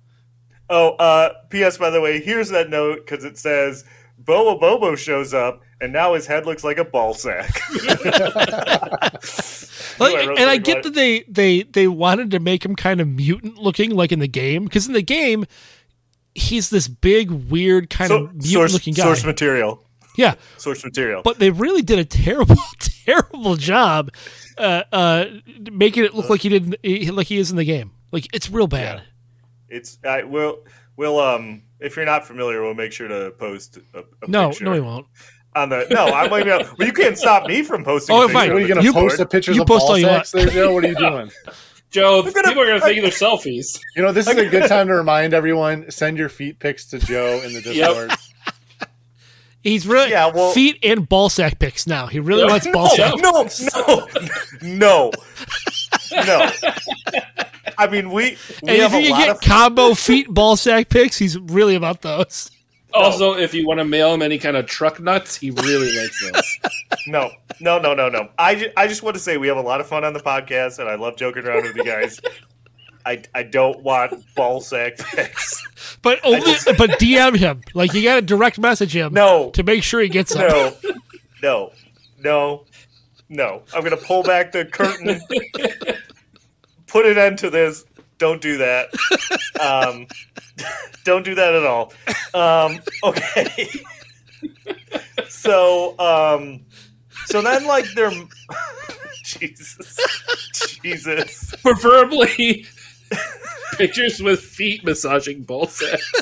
[0.69, 1.79] Oh, uh, P.S.
[1.79, 3.85] By the way, here's that note because it says
[4.19, 7.61] Bo Abobo shows up and now his head looks like a ball sack.
[9.99, 13.59] Like, and I get that they they they wanted to make him kind of mutant
[13.59, 15.45] looking, like in the game, because in the game
[16.35, 19.03] he's this big, weird kind So- of mutant source, looking guy.
[19.05, 19.85] source material.
[20.17, 21.21] yeah, Source material.
[21.23, 22.57] but they really did a terrible,
[23.05, 24.11] terrible job
[24.57, 25.27] uh, uh,
[25.71, 27.91] making it look like he did, like he is in the game.
[28.13, 29.03] Like it's real bad.
[29.69, 30.65] it's I will
[30.97, 34.65] we'll um if you're not familiar, we'll make sure to post a, a No, picture
[34.65, 35.07] no, he won't.
[35.55, 36.07] On the no.
[36.07, 38.15] I'm like, well, you can't stop me from posting.
[38.17, 38.49] Oh, a picture fine.
[38.51, 39.19] What are you going to You- post Discord.
[39.19, 40.73] the pictures you of post ball all you sacks there, Joe?
[40.73, 41.31] What are you doing?
[41.91, 43.79] Joe, gonna- people are going to think they're selfies.
[43.97, 46.99] You know, this is a good time to remind everyone: send your feet pics to
[46.99, 48.13] Joe in the Discord.
[49.63, 52.07] He's really Yeah, well- feet and ball sack picks now.
[52.09, 52.49] He really Yeah.
[52.51, 53.15] wants ball No, sack.
[53.23, 53.49] no,
[54.63, 55.11] no,
[56.17, 56.51] no, no.
[57.79, 58.23] I mean, we
[58.63, 61.17] we And if have you a lot can get of combo feet ball sack picks,
[61.19, 62.51] he's really about those.
[62.95, 66.31] Also, if you want to mail him any kind of truck nuts, he really likes
[66.33, 66.59] those.
[67.09, 68.29] No, no, no, no, no.
[68.39, 70.21] I, ju- I just want to say we have a lot of fun on the
[70.21, 72.21] podcast, and I love joking around with you guys.
[73.07, 75.99] I, I don't want ball sack picks.
[76.03, 77.63] But only, just- but DM him.
[77.75, 79.15] Like you got to direct message him.
[79.15, 79.51] No.
[79.51, 80.49] to make sure he gets them.
[80.49, 80.73] No,
[81.43, 81.73] no,
[82.23, 82.65] no,
[83.29, 83.63] no.
[83.75, 85.21] I'm gonna pull back the curtain,
[86.87, 87.85] put an end to this.
[88.23, 88.89] Don't do that.
[89.61, 90.07] Um,
[91.05, 91.93] don't do that at all.
[92.35, 93.69] Um, okay.
[95.29, 96.61] so, um,
[97.27, 98.13] so then, like, they're
[99.25, 99.99] Jesus,
[100.85, 101.53] Jesus.
[101.63, 102.65] Preferably
[103.73, 106.13] pictures with feet massaging ball sacks.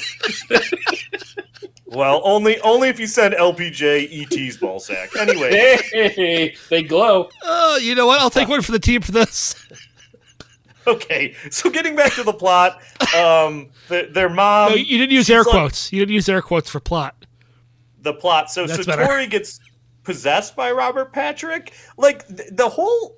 [1.84, 5.14] Well, only only if you send LPJ ET's ball sack.
[5.16, 7.28] Anyway, Hey, they glow.
[7.42, 8.20] Oh, you know what?
[8.20, 9.54] I'll take one for the team for this.
[10.86, 11.34] okay.
[11.50, 12.80] So getting back to the plot,
[13.16, 14.70] um, the, their mom.
[14.70, 15.92] No, you didn't use air like- quotes.
[15.92, 17.14] You didn't use air quotes for plot.
[18.02, 18.50] the plot.
[18.50, 19.26] So That's Satori better.
[19.26, 19.60] gets
[20.04, 21.72] possessed by Robert Patrick.
[21.96, 23.16] Like th- the whole,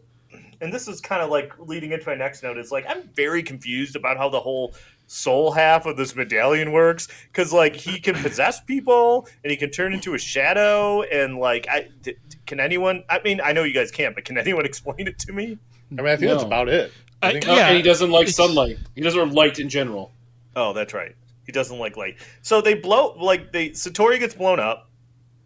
[0.60, 2.58] and this is kind of like leading into my next note.
[2.58, 4.74] Is like I'm very confused about how the whole
[5.06, 9.70] soul half of this medallion works because like he can possess people and he can
[9.70, 13.04] turn into a shadow and like I d- can anyone?
[13.08, 15.58] I mean, I know you guys can't, but can anyone explain it to me?
[15.98, 16.92] I mean, I think that's about it.
[17.20, 18.78] I I- think No, Yeah, and he doesn't like sunlight.
[18.94, 20.12] He doesn't like light in general.
[20.56, 21.14] Oh, that's right.
[21.46, 22.16] He doesn't like light.
[22.42, 24.88] So they blow like they Satori gets blown up.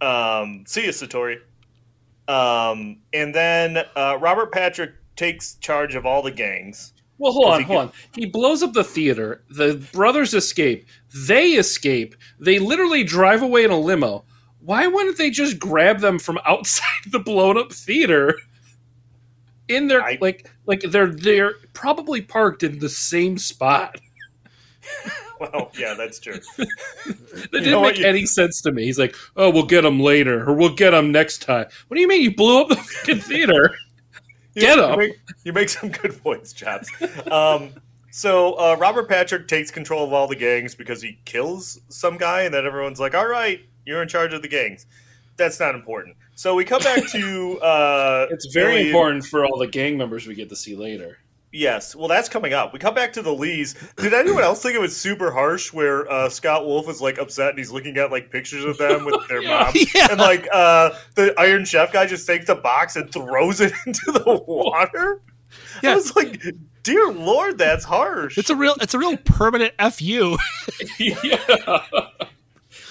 [0.01, 1.39] Um, see you, Satori.
[2.29, 6.93] Um, and then uh, Robert Patrick takes charge of all the gangs.
[7.19, 7.93] Well, hold on, he hold on.
[8.15, 9.43] He blows up the theater.
[9.49, 10.87] The brothers escape.
[11.27, 12.15] They escape.
[12.39, 14.25] They literally drive away in a limo.
[14.61, 18.35] Why wouldn't they just grab them from outside the blown up theater?
[19.69, 24.01] In their I- like, like they're they're probably parked in the same spot.
[25.39, 26.39] Well, yeah, that's true.
[27.07, 28.85] That know didn't make you- any sense to me.
[28.87, 32.01] He's like, "Oh, we'll get them later, or we'll get them next time." What do
[32.01, 33.75] you mean you blew up the fucking theater?
[34.55, 34.99] Get You 'em.
[34.99, 35.13] make,
[35.45, 36.89] you make some good points, Chops.
[37.31, 37.75] Um,
[38.11, 42.43] so uh, Robert Patrick takes control of all the gangs because he kills some guy,
[42.43, 44.87] and then everyone's like, "All right, you're in charge of the gangs."
[45.37, 46.17] That's not important.
[46.37, 47.59] So we come back to.
[47.61, 51.19] Uh, It's very Billy- important for all the gang members we get to see later.
[51.53, 52.75] Yes, well, that's coming up.
[52.75, 53.75] We come back to the Lees.
[53.97, 57.51] Did anyone else think it was super harsh where uh, Scott Wolf is like upset
[57.51, 59.63] and he's looking at like pictures of them with their Yeah.
[59.65, 60.09] mom, Yeah.
[60.11, 64.13] and like uh, the Iron Chef guy just takes the box and throws it into
[64.13, 65.23] the water?
[65.83, 65.93] Yeah.
[65.93, 66.43] I was like,
[66.83, 68.37] dear lord, that's harsh.
[68.37, 70.37] It's a real, it's a real permanent fu.
[70.99, 71.79] yeah.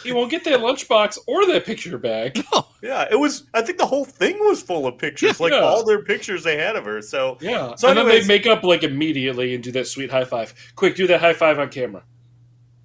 [0.05, 2.43] He won't get that lunchbox or that picture bag.
[2.83, 3.45] Yeah, it was.
[3.51, 5.61] I think the whole thing was full of pictures, like Yeah.
[5.61, 7.01] all their pictures they had of her.
[7.01, 7.73] So Yeah.
[7.75, 10.53] So and then they make up like immediately and do that sweet high five.
[10.75, 12.03] Quick, do that high five on camera.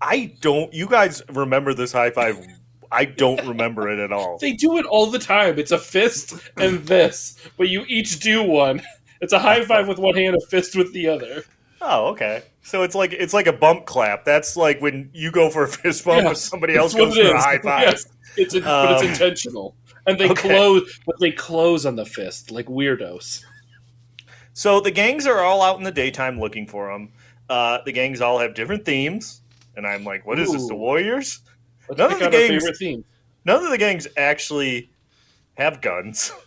[0.00, 0.72] I don't.
[0.72, 2.38] You guys remember this high five?
[2.90, 4.38] I don't remember it at all.
[4.38, 5.58] They do it all the time.
[5.58, 8.80] It's a fist and this, but you each do one.
[9.20, 11.44] It's a high five with one hand, a fist with the other.
[11.80, 12.42] Oh, okay.
[12.62, 14.24] So it's like it's like a bump clap.
[14.24, 17.34] That's like when you go for a fist bump, and Yes, somebody else goes for
[17.34, 17.82] a high five.
[17.82, 18.06] Yes,
[18.36, 19.76] it's a, but it's Um, intentional,
[20.06, 20.48] and they okay.
[20.48, 23.42] close, but they close on the fist like weirdos.
[24.52, 27.12] So the gangs are all out in the daytime looking for them.
[27.48, 29.40] Uh, the gangs all have different themes,
[29.74, 30.68] and I'm like, what is this?
[30.68, 31.40] The Warriors?
[31.88, 33.04] Let's None of the gangs.
[33.44, 34.90] None of the gangs actually
[35.54, 36.32] have guns.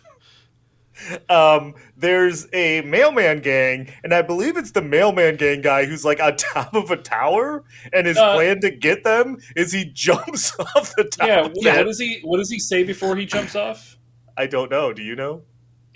[1.28, 6.20] um, there's a mailman gang, and I believe it's the mailman gang guy who's like
[6.20, 10.58] on top of a tower, and his Uh, plan to get them is he jumps
[10.58, 11.26] off the top.
[11.28, 12.20] Yeah, of what, does he?
[12.22, 13.96] What does he say before he jumps off?
[14.36, 14.92] I don't know.
[14.92, 15.42] Do you know?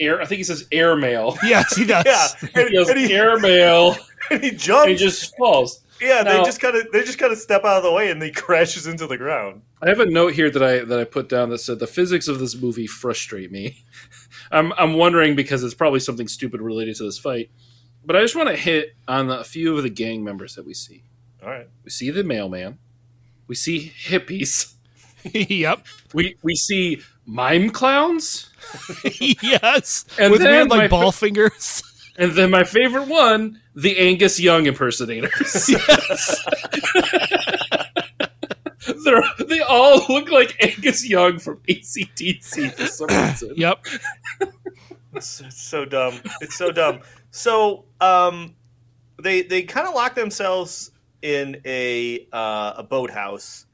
[0.01, 0.21] Air.
[0.23, 1.37] I think he says airmail.
[1.45, 2.05] Yes, he does.
[2.07, 3.97] Yeah, and, He goes and he, airmail,
[4.31, 4.87] and he and jumps.
[4.89, 5.83] he just falls.
[6.01, 8.23] yeah, they just kind of they just kind of step out of the way, and
[8.23, 9.63] he crashes into the ground.
[9.83, 12.29] I have a note here that I that I put down that said the physics
[12.29, 13.85] of this movie frustrate me.
[14.51, 17.51] I'm I'm wondering because it's probably something stupid related to this fight,
[18.05, 20.75] but I just want to hit on a few of the gang members that we
[20.75, 21.05] see.
[21.43, 21.69] All right.
[21.85, 22.79] We see the mailman,
[23.47, 24.73] we see hippies,
[25.33, 25.85] yep.
[26.15, 28.51] we we see mime clowns,
[29.21, 30.05] yes.
[30.19, 31.83] And With then weird like my- ball fingers.
[32.19, 35.71] and then my favorite one, the Angus Young impersonators.
[39.05, 43.53] They're, they all look like Angus Young from AC/DC for some reason.
[43.57, 43.87] Yep.
[45.15, 46.21] It's, it's so dumb.
[46.41, 47.01] It's so dumb.
[47.31, 48.55] So, um,
[49.23, 50.91] they they kind of lock themselves
[51.23, 53.67] in a uh, a boathouse,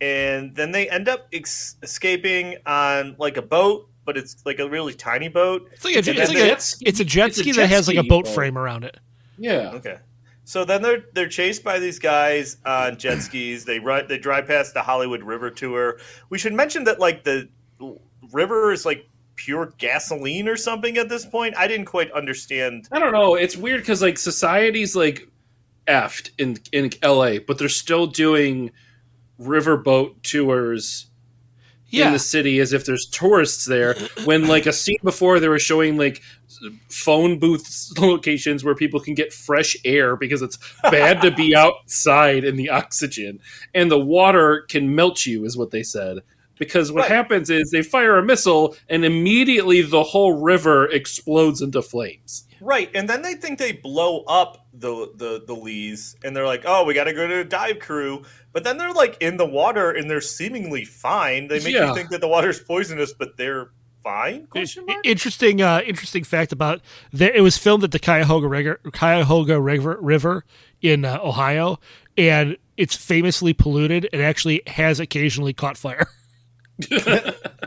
[0.00, 4.68] and then they end up ex- escaping on like a boat, but it's like a
[4.68, 5.68] really tiny boat.
[5.72, 7.68] It's like a, And it's like a, it's a jet It's a ski jet that
[7.70, 8.34] has like a boat boat.
[8.34, 8.96] frame around it.
[9.38, 9.72] Yeah.
[9.74, 9.98] Okay.
[10.44, 13.64] So then they're they're chased by these guys on jet skis.
[13.64, 15.98] They run they drive past the Hollywood River tour.
[16.30, 17.48] We should mention that like the
[18.32, 21.56] river is like pure gasoline or something at this point.
[21.56, 22.88] I didn't quite understand.
[22.92, 23.34] I don't know.
[23.34, 25.28] It's weird because like society's like
[25.88, 28.70] effed in in LA, but they're still doing
[29.40, 31.06] riverboat tours
[31.88, 32.06] Yeah.
[32.08, 33.94] in the city as if there's tourists there.
[34.24, 36.22] When like a scene before they were showing like
[36.88, 42.44] phone booth locations where people can get fresh air because it's bad to be outside
[42.44, 43.40] in the oxygen
[43.74, 46.18] and the water can melt you is what they said.
[46.56, 47.10] Because what Right.
[47.10, 52.46] happens is they fire a missile and immediately the whole river explodes into flames.
[52.60, 56.62] Right, and then they think they blow up the the the Lees, and they're like,
[56.64, 58.22] "Oh, we got to go to a dive crew."
[58.54, 61.48] But then they're like in the water, and they're seemingly fine.
[61.48, 61.88] They make Yeah.
[61.88, 63.68] you think that the water's poisonous, but they're
[64.04, 64.46] fine?
[64.46, 65.04] Question mark.
[65.04, 66.80] Interesting, uh, interesting fact about
[67.12, 67.34] that.
[67.34, 70.44] It was filmed at the Cuyahoga River, Cuyahoga River, River
[70.82, 71.80] in uh, Ohio,
[72.16, 74.08] and it's famously polluted.
[74.12, 76.06] It actually has occasionally caught fire.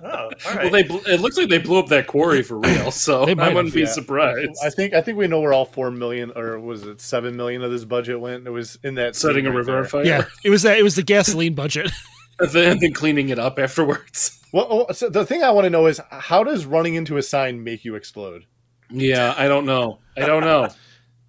[0.04, 2.92] Oh, all Well, they bl- it looks like they blew up that quarry for real,
[2.92, 3.86] so I wouldn't have, be yeah.
[3.88, 4.52] surprised.
[4.64, 7.62] I think I think we know where all four million or was it seven million
[7.64, 8.46] of this budget went.
[8.46, 9.80] It was in that Setting scene a right river there.
[9.80, 10.78] on fire, Yeah, it was that.
[10.78, 11.90] It was the gasoline budget.
[12.56, 14.34] and then, cleaning it up afterwards.
[14.54, 17.22] Well, oh, so the thing I want to know is how does running into a
[17.22, 18.46] sign make you explode?
[18.90, 20.00] Yeah, I don't know.
[20.16, 20.70] I don't know.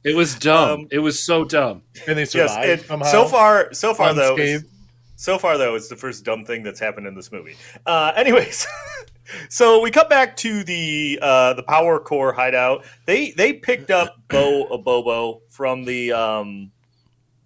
[0.05, 0.83] It was dumb.
[0.83, 1.83] Um, it was so dumb.
[2.07, 3.07] And they yes, survive and somehow.
[3.07, 4.65] so far, so far though, unscathed?
[4.67, 4.79] it's-
[5.19, 7.57] so far though, it's the first dumb thing that's happened in this movie.
[7.85, 8.69] Uh, anyways,
[9.49, 12.85] so we cut back to the uh, the Power Corps hideout.
[13.05, 16.71] They they picked up Bo Abobo from the um,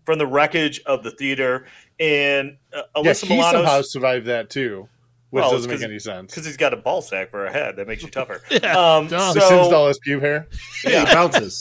[0.04, 1.66] from the wreckage of the theater,
[2.02, 4.88] and uh, yeah, Alyssa he somehow survived that too,
[5.30, 6.32] which Well, doesn't make any sense.
[6.32, 8.42] because he's got a ball sack for a head that makes you tougher.
[8.50, 9.32] Yeah, um, dumb.
[9.32, 10.48] Singed so all his pube hair.
[10.84, 11.60] Yeah, he bounces.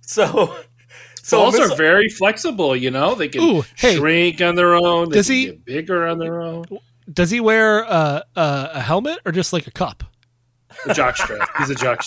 [0.00, 0.56] so
[1.22, 2.74] so Balls Miss- are very flexible.
[2.74, 3.96] You know, they can Ooh, hey.
[3.96, 5.10] shrink on their own.
[5.10, 6.64] They Does can he- get bigger on their own?
[7.12, 10.04] Does he wear uh, uh, a helmet or just like a cup?
[10.86, 11.48] A jock strap.
[11.58, 12.04] He's a jock.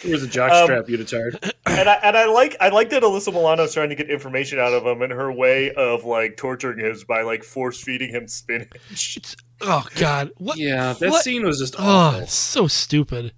[0.00, 1.34] He was a jock Um, strap unitard.
[1.66, 4.72] and I and I like I like that Alyssa Milano's trying to get information out
[4.72, 8.26] of him, and her way of like torturing him is by like force feeding him
[8.28, 9.18] spinach.
[9.60, 10.58] Oh God, what?
[10.58, 11.22] Yeah, that what?
[11.24, 12.20] scene was just Oh, awful.
[12.20, 13.32] it's so stupid.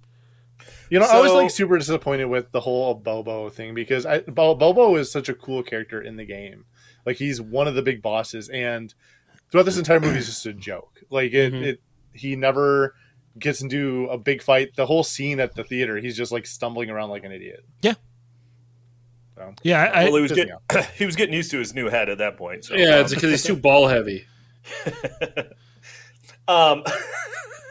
[0.89, 4.95] You know, I was like super disappointed with the whole Bobo thing because I, Bobo
[4.95, 6.65] is such a cool character in the game.
[7.05, 8.93] Like he's one of the big bosses, and
[9.51, 11.01] throughout this entire movie, he's just a joke.
[11.09, 11.63] Like it, Mhm.
[11.63, 11.81] it,
[12.13, 12.95] he never
[13.39, 14.75] gets into a big fight.
[14.75, 17.65] The whole scene at the theater, he's just like stumbling around like an idiot.
[17.81, 17.93] Yeah.
[19.35, 20.55] So, Yeah, I, well, he was getting
[20.97, 22.65] he was getting used to his new head at that point.
[22.65, 24.25] So yeah, um, it's because he's too ball heavy.
[26.47, 26.83] um,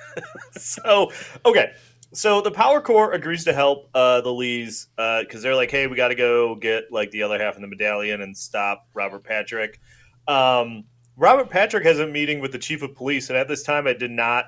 [0.57, 1.13] so
[1.45, 1.73] okay,
[2.13, 5.97] so the Power Corps agrees to help uh, the Lees because they're like, hey, we
[5.97, 9.81] got to go get like the other half of the medallion and stop Robert Patrick.
[10.29, 10.85] Um,
[11.17, 13.93] Robert Patrick has a meeting with the chief of police, and at this time, I
[13.93, 14.47] did not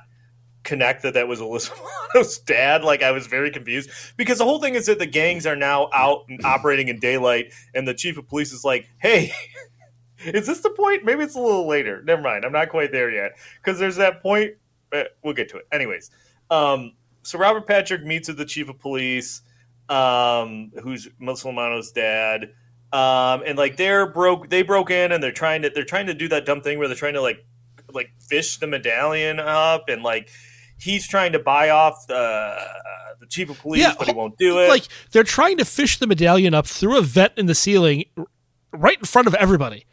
[0.65, 1.71] connect that that was Alyssa
[2.15, 2.85] Milano's dad.
[2.85, 5.89] Like I was very confused because the whole thing is that the gangs are now
[5.93, 9.33] out and operating in daylight, and the chief of police is like, "Hey,
[10.25, 11.05] is this the point?
[11.05, 12.03] Maybe it's a little later.
[12.03, 13.33] Never mind, I'm not quite there yet
[13.63, 14.53] because there's that point.
[14.93, 16.11] eh, we'll get to it, anyways.
[16.51, 16.93] Um,
[17.23, 19.43] so Robert Patrick meets with the chief of police,
[19.89, 22.53] um, who's Muslimano's dad.
[22.93, 26.15] Um, and like they're broke, they broke in and they're trying to they're trying to
[26.15, 27.45] do that dumb thing where they're trying to like
[27.93, 30.31] like fish the medallion up and like
[30.79, 32.65] he's trying to buy off the uh,
[33.21, 34.69] the chief of police, but he won't do it.
[34.69, 38.05] Like they're trying to fish the medallion up through a vent in the ceiling,
[38.73, 39.85] right in front of everybody.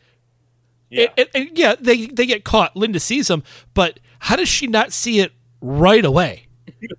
[0.90, 1.08] Yeah.
[1.18, 2.76] And, and- and yeah, they they get caught.
[2.76, 5.32] Linda sees them, but how does she not see it
[5.62, 6.48] right away?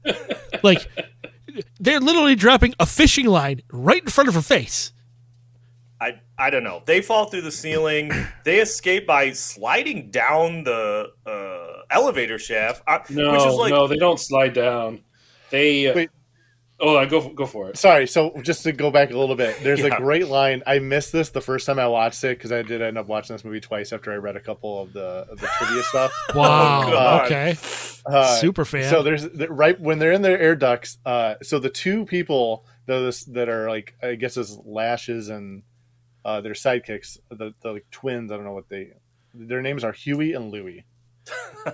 [0.63, 0.89] like
[1.81, 4.93] they're literally dropping a fishing line right in front of her face.
[6.01, 6.83] I I don't know.
[6.85, 8.13] They fall through the ceiling.
[8.45, 11.31] They escape by sliding down the uh,
[11.91, 15.03] elevator shaft, uh, No, which is like no, they don't slide down.
[15.51, 15.89] They.
[15.89, 16.11] Uh, Wait.
[16.79, 17.79] Oh, go go for it.
[17.79, 19.95] Sorry, so just to go back a little bit, there's Yeah.
[19.95, 20.63] a great line.
[20.67, 23.35] I missed this the first time I watched it because I did end up watching
[23.35, 26.13] this movie twice after I read a couple of the of the trivia stuff.
[26.35, 26.91] Wow.
[26.91, 27.25] God.
[27.27, 27.57] okay.
[28.05, 28.91] Uh, Super fan.
[28.91, 30.99] So there's the, right when they're in their air ducts.
[31.07, 35.63] Uh, so the two people those that are like I guess as lashes and
[36.27, 38.31] uh, their sidekicks, the, the like twins.
[38.31, 38.91] I don't know what they.
[39.33, 40.85] Their names are Huey and Louie,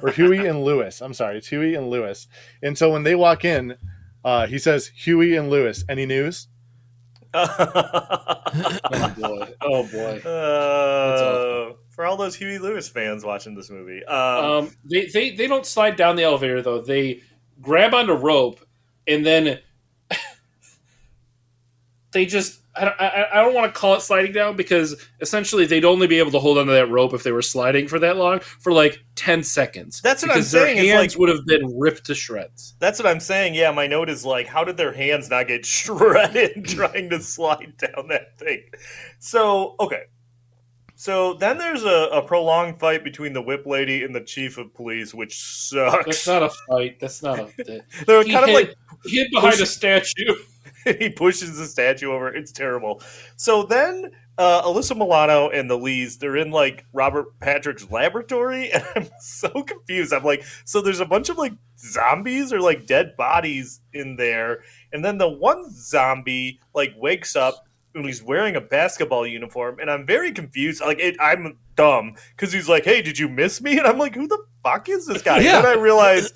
[0.02, 1.00] or Huey and Lewis.
[1.00, 2.26] I'm sorry, it's Huey and Lewis.
[2.62, 3.76] And so when they walk in,
[4.24, 5.84] uh, he says Huey and Lewis.
[5.88, 6.48] Any news?
[7.34, 9.54] Oh boy.
[9.62, 10.18] Oh boy.
[10.28, 15.46] Uh, for all those Huey Lewis fans watching this movie, um, Um, they, they they
[15.46, 16.82] don't slide down the elevator though.
[16.82, 17.22] They
[17.62, 18.60] grab onto rope
[19.06, 19.60] and then
[22.12, 25.66] they just I don't, I, I don't want to call it sliding down because essentially
[25.66, 28.16] they'd only be able to hold onto that rope if they were sliding for that
[28.16, 30.00] long for like ten seconds.
[30.00, 32.74] That's what I'm their saying, it's hands like- would have been ripped to shreds.
[32.78, 33.54] that's what I'm saying.
[33.54, 37.74] Yeah, my note is like, how did their hands not get shredded trying to slide
[37.76, 38.62] down that thing?
[39.18, 40.04] So okay,
[40.94, 44.72] so then there's a, a prolonged fight between the whip lady and the chief of
[44.72, 46.04] police, which sucks.
[46.06, 47.00] That's not a fight.
[47.00, 47.48] That's not a.
[48.06, 50.34] They're he kind of like hid behind a statue.
[50.98, 52.34] he pushes the statue over.
[52.34, 53.02] It's terrible.
[53.36, 58.84] So then uh, Alyssa Milano and the Lees, they're in like Robert Patrick's laboratory, and
[58.96, 60.12] I'm so confused.
[60.12, 64.62] I'm like, so there's a bunch of like zombies or like dead bodies in there,
[64.92, 69.90] and then the one zombie like wakes up and he's wearing a basketball uniform, and
[69.90, 70.80] I'm very confused.
[70.80, 74.14] Like, it, I'm dumb because he's like, "Hey, did you miss me?" And I'm like,
[74.14, 75.56] "Who the fuck is this guy?" Yeah.
[75.56, 76.34] And then I realized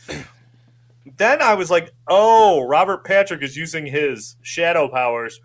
[1.17, 5.41] then I was like, oh, Robert Patrick is using his shadow powers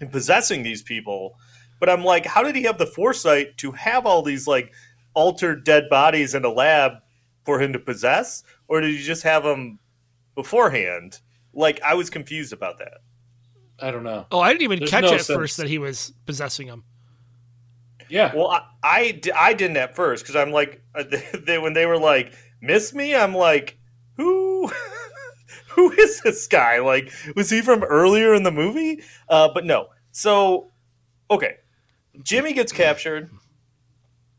[0.00, 1.34] and possessing these people.
[1.80, 4.72] But I'm like, how did he have the foresight to have all these like
[5.14, 6.92] altered dead bodies in a lab
[7.44, 8.42] for him to possess?
[8.68, 9.78] Or did he just have them
[10.34, 11.20] beforehand?
[11.52, 12.98] Like, I was confused about that.
[13.80, 14.26] I don't know.
[14.30, 15.36] Oh, I didn't even There's catch no at sense.
[15.36, 16.84] first that he was possessing them.
[18.08, 18.34] Yeah.
[18.34, 21.04] Well, I, I, I didn't at first because I'm like, uh,
[21.46, 23.78] they, when they were like, miss me, I'm like,
[24.16, 24.49] who?
[25.70, 26.80] Who is this guy?
[26.80, 29.02] Like, was he from earlier in the movie?
[29.28, 29.88] Uh, but no.
[30.12, 30.72] So,
[31.30, 31.56] okay,
[32.22, 33.30] Jimmy gets captured.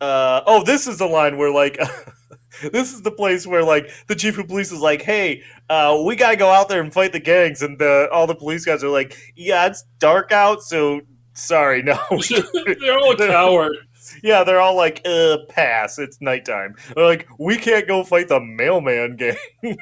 [0.02, 1.80] Uh, oh, this is the line where like,
[2.72, 6.16] this is the place where like the chief of police is like, "Hey, uh, we
[6.16, 8.90] gotta go out there and fight the gangs," and uh, all the police guys are
[8.90, 11.02] like, "Yeah, it's dark out, so
[11.34, 12.00] sorry, no."
[12.80, 13.78] They're all cowards.
[14.24, 16.00] Yeah, they're all like, uh, pass.
[16.00, 16.76] It's nighttime.
[16.96, 19.36] They're like, we can't go fight the mailman gang.
[19.64, 19.76] in,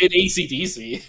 [0.00, 1.02] in AC/DC.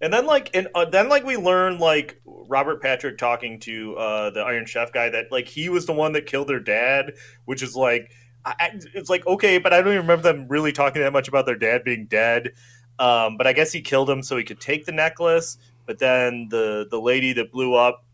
[0.00, 4.30] And then like, and uh, then like we learn like Robert Patrick talking to uh,
[4.30, 7.14] the Iron Chef guy that like he was the one that killed their dad,
[7.46, 8.10] which is like,
[8.44, 11.28] I, I- it's like okay, but I don't even remember them really talking that much
[11.28, 12.52] about their dad being dead.
[12.98, 15.58] Um, but I guess he killed him so he could take the necklace.
[15.86, 18.04] But then the the lady that blew up.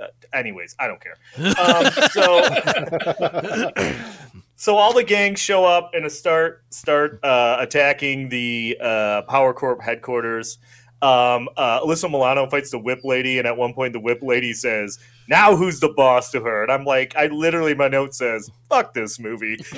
[0.00, 1.16] Uh, anyways, I don't care.
[1.58, 2.42] Um, so.
[4.62, 9.82] So all the gangs show up and start start uh, attacking the uh, Power Corps
[9.82, 10.58] headquarters.
[11.02, 14.52] Um, uh, Alyssa Milano fights the Whip Lady, and at one point the Whip Lady
[14.52, 18.52] says, "Now who's the boss?" to her, and I'm like, I literally my note says,
[18.68, 19.56] "Fuck this movie."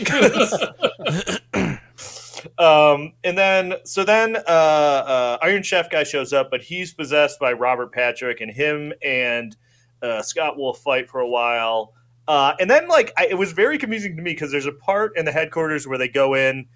[2.58, 7.40] um, and then so then uh, uh, Iron Chef guy shows up, but he's possessed
[7.40, 9.56] by Robert Patrick, and him and
[10.04, 11.94] uh, Scott Wolf fight for a while.
[12.28, 15.16] Uh, and then like I, it was very confusing to me because there's a part
[15.16, 16.66] in the headquarters where they go in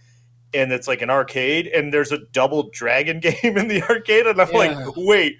[0.55, 4.41] and it's like an arcade and there's a double dragon game in the arcade and
[4.41, 4.59] I'm Yeah.
[4.59, 5.37] like, wait,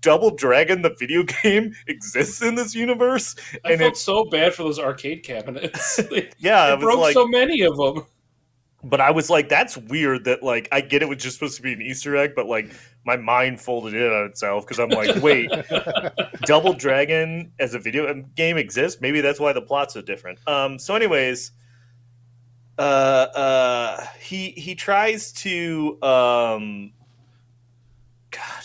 [0.00, 3.34] Double Dragon the video game exists in this universe?
[3.64, 5.98] I and felt it's so bad for those arcade cabinets.
[6.38, 8.06] Yeah, it broke like so many of them.
[8.84, 11.62] but I was like, that's weird that like I get it was just supposed to
[11.62, 12.72] be an Easter egg, but like
[13.04, 15.50] my mind folded in on itself because I'm like, wait,
[16.46, 19.00] Double Dragon as a video game exists?
[19.00, 20.38] Maybe that's why the plot's so different.
[20.46, 21.52] Um, so, anyways,
[22.78, 26.92] uh, uh, he he tries to um,
[28.30, 28.64] God,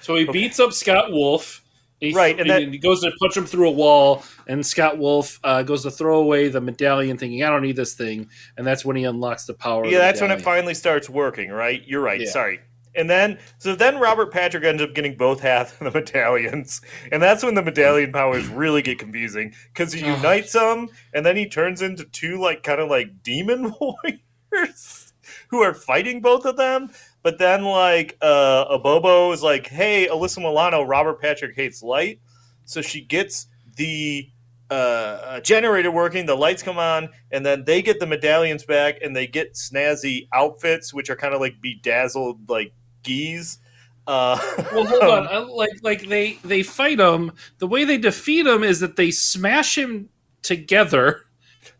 [0.00, 1.64] So he beats up Scott Wolf.
[2.00, 4.96] He, Right, and and that- he goes to punch him through a wall, and Scott
[4.96, 8.66] Wolf uh, goes to throw away the medallion, thinking, "I don't need this thing," and
[8.66, 9.84] that's when he unlocks the power.
[9.84, 11.82] of yeah, the that's when it finally starts working, right?
[11.86, 12.20] You're right.
[12.20, 12.30] Yeah.
[12.30, 12.60] Sorry.
[12.94, 16.80] And then, so then Robert Patrick ends up getting both half of the medallions,
[17.12, 21.36] and that's when the medallion powers really get confusing because he unites them, and then
[21.36, 25.12] he turns into two like kind of like demon warriors
[25.48, 26.90] who are fighting both of them.
[27.22, 32.20] But then, like, uh, Bobo is like, "Hey, Alyssa Milano, Robert Patrick hates light,"
[32.64, 34.30] so she gets the
[34.70, 38.98] uh, uh, generator working, the lights come on, and then they get the medallions back,
[39.02, 42.72] and they get snazzy outfits, which are kind of like bedazzled, like
[43.02, 43.58] geese.
[44.06, 44.38] Uh,
[44.72, 45.26] Well, hold on.
[45.28, 47.32] I, like, like they they fight him.
[47.58, 50.08] The way they defeat him is that they smash him
[50.42, 51.22] together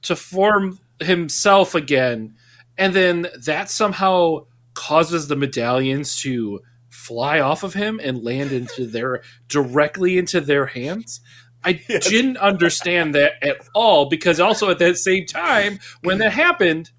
[0.03, 2.35] to form himself again,
[2.77, 8.87] and then that somehow causes the medallions to fly off of him and land into
[8.87, 11.21] their directly into their hands.
[11.65, 16.91] I didn't understand that at all because also at that same time when that happened,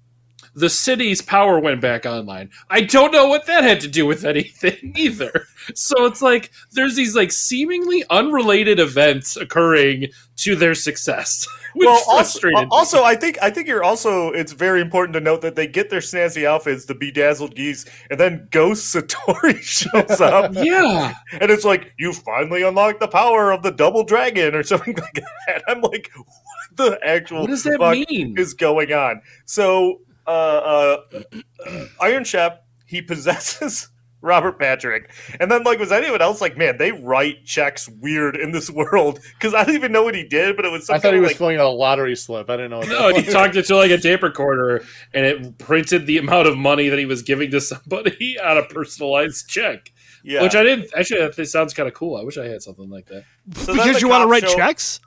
[0.54, 2.50] the city's power went back online.
[2.68, 5.46] I don't know what that had to do with anything either.
[5.74, 11.46] So it's like there's these like seemingly unrelated events occurring to their success.
[11.74, 14.28] Which well, also, also, I think I think you're also.
[14.32, 18.20] It's very important to note that they get their snazzy outfits, the bedazzled geese, and
[18.20, 20.52] then Ghost Satori shows up.
[20.54, 21.14] Yeah.
[21.40, 25.24] and it's like you finally unlocked the power of the double dragon or something like
[25.46, 25.62] that.
[25.66, 26.26] I'm like, what
[26.76, 28.36] the actual What does that fuck mean?
[28.36, 29.22] is going on?
[29.46, 30.96] So, uh, uh,
[32.00, 33.88] Iron Chef he possesses.
[34.24, 35.10] Robert Patrick,
[35.40, 39.18] and then like was anyone else like, man, they write checks weird in this world
[39.34, 40.88] because I don't even know what he did, but it was.
[40.88, 42.48] I thought he was like, filling out a lottery slip.
[42.48, 42.78] I didn't know.
[42.78, 43.34] What No, that he was.
[43.34, 47.04] talked into like a tape recorder and it printed the amount of money that he
[47.04, 49.90] was giving to somebody on a personalized check.
[50.22, 50.42] Yeah.
[50.44, 52.16] Which I didn't actually that sounds kind of cool.
[52.16, 53.24] I wish I had something like that.
[53.56, 55.00] So because you want to write show- checks.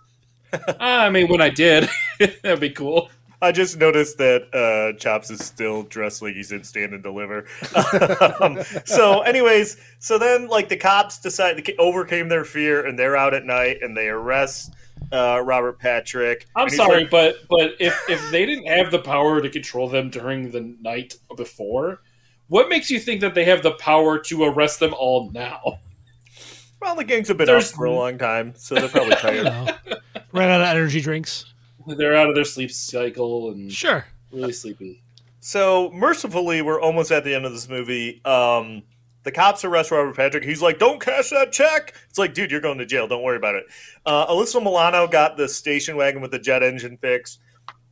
[0.78, 1.89] I mean when I did,
[2.20, 3.09] that'd be cool.
[3.45, 7.45] I just noticed that uh, Chops is still dressed like he's in Stand and Deliver.
[8.41, 13.15] um, so, anyways, so then like the cops decide they overcame their fear and they're
[13.15, 14.73] out at night and they arrest
[15.11, 16.47] uh, Robert Patrick.
[16.55, 20.09] I'm sorry, like- but but if if they didn't have the power to control them
[20.09, 22.01] during the night before,
[22.47, 25.79] what makes you think that they have the power to arrest them all now?
[26.81, 29.45] well, the gangs have been There's- up for a long time, so they're probably tired.
[30.31, 31.45] Ran out of energy drinks.
[31.88, 34.05] They're out of their sleep cycle and Sure.
[34.31, 35.01] really sleepy.
[35.39, 38.21] So mercifully, we're almost at the end of this movie.
[38.25, 38.83] Um,
[39.23, 40.43] the cops arrest Robert Patrick.
[40.43, 43.07] He's like, "Don't cash that check." It's like, dude, you're going to jail.
[43.07, 43.65] Don't worry about it.
[44.05, 47.39] Uh, Alyssa Milano got the station wagon with the jet engine fix,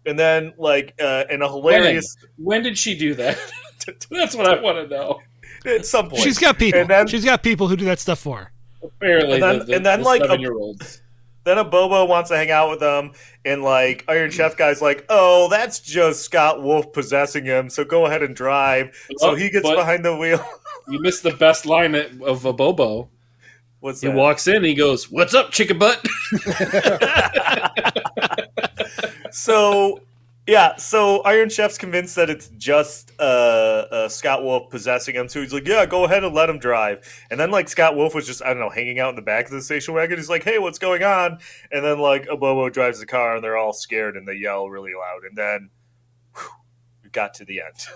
[0.06, 2.46] and then like uh, in a hilarious When?
[2.58, 3.38] When did she do that?
[4.12, 5.20] That's what I want to know.
[5.66, 6.82] at some point She's got people.
[6.82, 8.52] And then, She's got people who do that stuff for her.
[8.84, 11.02] Apparently, And then- the, the, and then, the like, a- seven-year-olds.
[11.44, 13.12] Then Abobo wants to hang out with them,
[13.44, 17.70] and like Iron Chef guy's like, "Oh, that's just Scott Wolf possessing him.
[17.70, 20.46] So go ahead and drive." So Oh, he gets behind the wheel.
[20.90, 23.08] You missed the best line of Abobo.
[23.80, 26.06] What's He walks in and he goes, "What's up, chicken butt?"
[29.32, 30.02] so
[30.46, 35.30] yeah, so Iron Chef's convinced that it's just uh, uh, Scott Wolf possessing him.
[35.30, 38.14] So he's like, "Yeah, go ahead and let him drive." And then like Scott Wolf
[38.14, 40.18] was just I don't know hanging out in the back of the station wagon.
[40.18, 41.40] He's like, "Hey, what's going on?"
[41.72, 44.94] And then like Abobo drives the car, and they're all scared and they yell really
[44.94, 45.24] loud.
[45.24, 45.70] And then
[46.36, 46.50] whew,
[47.04, 47.88] we got to the end.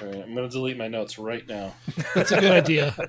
[0.00, 1.74] All right, I'm going to delete my notes right now.
[2.14, 2.96] That's a good idea.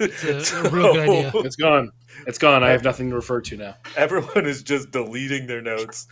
[0.00, 1.32] It's a, a real good idea.
[1.36, 1.90] It's gone.
[2.26, 2.64] It's gone.
[2.64, 3.76] I have nothing to refer to now.
[3.96, 6.06] Everyone is just deleting their notes.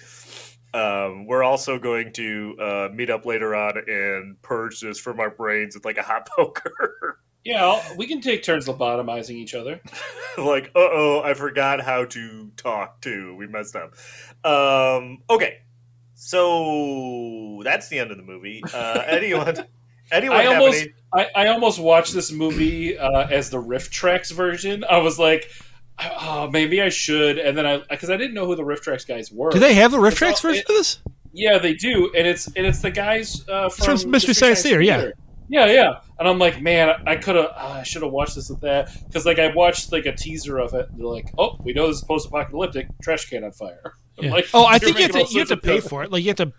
[0.74, 5.30] Um, we're also going to uh, meet up later on and purge this from our
[5.30, 7.18] brains with like a hot poker.
[7.44, 9.80] Yeah, I'll, we can take turns lobotomizing each other.
[10.38, 13.34] like, uh oh, I forgot how to talk too.
[13.36, 13.94] We messed up.
[14.44, 15.58] Um, okay,
[16.14, 18.62] so that's the end of the movie.
[18.72, 19.56] Uh, anyone,
[20.10, 20.92] anyone I almost, any?
[21.14, 24.84] I, I almost watched this movie uh, as the RiffTrax version.
[24.88, 25.50] I was like,
[26.00, 27.38] oh, maybe I should.
[27.38, 29.50] And then I because I didn't know who the RiffTrax guys were.
[29.50, 30.98] Do they have the Rift It's Tracks all- version it- of this?
[31.34, 34.82] Yeah, they do, and it's and it's the guys uh, from, from Mystery Science Theater,
[34.82, 35.12] yeah.
[35.48, 35.92] yeah, yeah.
[36.18, 39.24] And I'm like, man, I could have, I should have watched this with that because
[39.24, 40.90] like I watched like a teaser of it.
[40.90, 42.86] And they're like, oh, we know this is post-apocalyptic.
[43.02, 43.94] Trash can on fire.
[44.20, 44.30] Yeah.
[44.30, 46.12] like, oh, I think you have to you have to pay for it.
[46.12, 46.52] Like you have to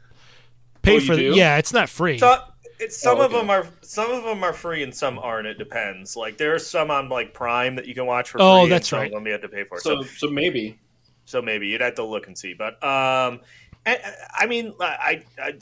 [0.82, 1.36] pay Oh, for the do?
[1.36, 1.58] yeah.
[1.58, 2.18] It's not free.
[2.18, 2.36] So,
[2.84, 5.47] it's some Oh, of them are some of them are free and some aren't.
[5.47, 6.15] It depends.
[6.15, 8.63] Like there are some on like Prime that you can watch for Oh, free.
[8.63, 9.07] and that's some right.
[9.07, 9.79] Of them you have to pay for.
[9.79, 10.79] So, So, so maybe.
[11.25, 12.53] so maybe you'd have to look and see.
[12.53, 13.41] But um,
[13.86, 13.99] I,
[14.34, 15.53] I mean, I, I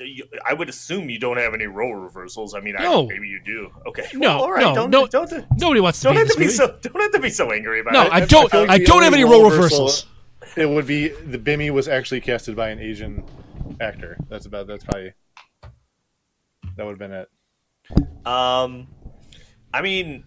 [0.45, 2.53] I would assume you don't have any role reversals.
[2.53, 3.05] I mean, No.
[3.05, 3.72] I, maybe you do.
[3.88, 4.05] Okay.
[4.13, 4.61] No, Well, all right.
[4.61, 5.07] no, don't, no.
[5.07, 6.55] don't Nobody wants to don't be have this to be movie.
[6.55, 8.11] so don't have to be so angry about No, it.
[8.11, 8.51] I don't.
[8.51, 10.05] feel like I don't have any role role reversal- reversals.
[10.57, 13.24] It would be the Bimmy was actually casted by an Asian
[13.80, 14.17] actor.
[14.30, 14.67] That's about.
[14.67, 15.13] That's probably.
[16.82, 18.26] That would have been it.
[18.26, 18.88] Um,
[19.72, 20.24] I mean,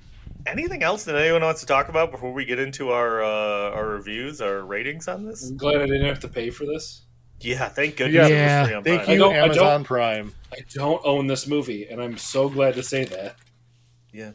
[0.47, 3.89] anything else that anyone wants to talk about before we get into our uh, our
[3.89, 5.51] reviews, our ratings on this?
[5.51, 7.07] I'm glad I didn't have to pay for this.
[7.41, 8.21] Yeah, thank goodness.
[8.21, 8.67] it was Yeah.
[8.83, 9.09] Thank Prime.
[9.09, 10.33] I you, don't- I Amazon don't- Prime.
[10.53, 13.35] I don't own this movie, and I'm so glad to say that.
[14.13, 14.31] Yeah.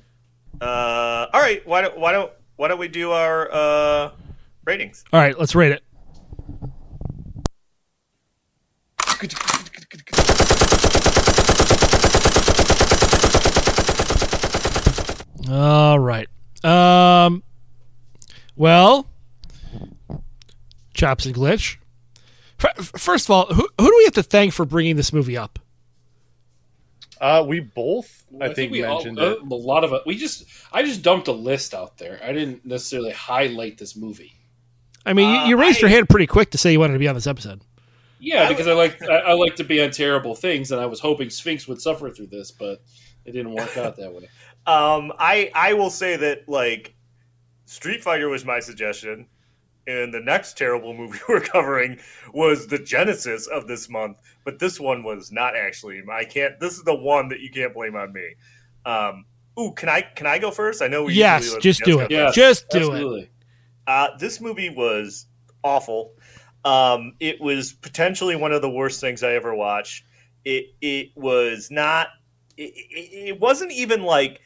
[0.59, 1.65] Uh, all right.
[1.65, 4.11] Why don't why don't why don't we do our uh,
[4.65, 5.05] ratings?
[5.13, 5.83] All right, let's rate it.
[15.49, 16.27] All right.
[16.63, 17.43] Um.
[18.55, 19.07] Well,
[20.93, 21.77] chops and glitch.
[22.81, 25.59] First of all, who who do we have to thank for bringing this movie up?
[27.21, 29.39] Uh, we both, I, I think, we mentioned uh, it.
[29.41, 30.03] a lot of it.
[30.05, 32.17] We just, I just dumped a list out there.
[32.23, 34.37] I didn't necessarily highlight this movie.
[35.05, 36.93] I mean, you, you Uh, raised I- your hand pretty quick to say you wanted
[36.93, 37.59] to be on this episode.
[38.21, 40.85] Yeah, I because I like, I, I like to be on terrible things, and I
[40.85, 42.81] was hoping Sphinx would suffer through this, but
[43.25, 44.29] it didn't work out that way.
[44.69, 46.93] Um, I I will say that like
[47.65, 49.25] Street Fighter was my suggestion,
[49.87, 51.97] and the next terrible movie we're covering
[52.33, 54.17] was the genesis of this month.
[54.45, 56.03] But this one was not actually.
[56.11, 56.59] I can't.
[56.59, 58.35] This is the one that you can't blame on me.
[58.85, 59.25] Um,
[59.59, 60.83] ooh, can I can I go first?
[60.83, 62.09] I know we Yes, usually just do it.
[62.09, 63.31] go Yeah, Just do it.
[63.87, 65.25] Uh, this movie was
[65.63, 66.13] awful.
[66.63, 70.03] Um, it was potentially one of the worst things I ever watched.
[70.45, 72.09] It it was not.
[72.55, 74.41] It, it, it wasn't even like.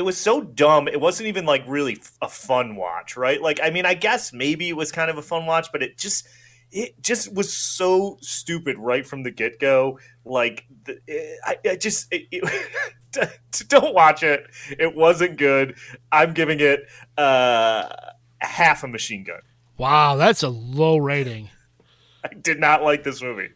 [0.00, 0.88] It was so dumb.
[0.88, 3.38] It wasn't even like really a fun watch, right?
[3.38, 5.98] Like, I mean, I guess maybe it was kind of a fun watch, but it
[5.98, 6.26] just
[6.72, 9.98] it just was so stupid right from the get go.
[10.24, 13.30] Like, the, it, I, I just it, it,
[13.68, 14.46] don't watch it.
[14.70, 15.76] It wasn't good.
[16.10, 16.80] I'm giving it
[17.18, 17.94] uh,
[18.38, 19.42] half a machine gun.
[19.76, 21.50] Wow, that's a low rating.
[22.24, 23.50] I did not like this movie.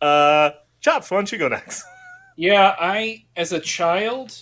[0.00, 1.84] Uh, Chops, why don't you go next?
[2.36, 4.36] Yeah, I, as a child,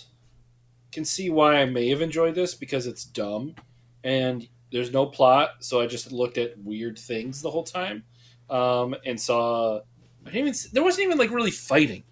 [0.93, 3.55] can see why I may have enjoyed this because it's dumb
[4.03, 5.55] and there's no plot.
[5.59, 8.03] So I just looked at weird things the whole time
[8.49, 9.79] um, and saw.
[10.25, 10.53] I didn't even.
[10.71, 12.03] There wasn't even like really fighting.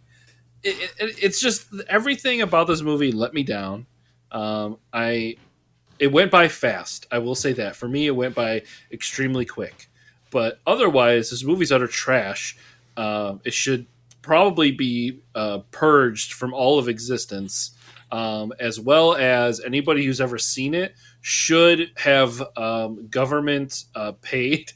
[0.64, 3.88] It, it, it's just everything about this movie let me down.
[4.32, 5.38] Um, I.
[6.00, 7.06] It went by fast.
[7.12, 9.88] I will say that for me, it went by extremely quick.
[10.32, 12.58] But otherwise, this movie's utter trash.
[12.98, 13.86] Uh, it should
[14.22, 17.72] probably be uh, purged from all of existence,
[18.12, 24.72] um, as well as anybody who's ever seen it should have um, government uh, paid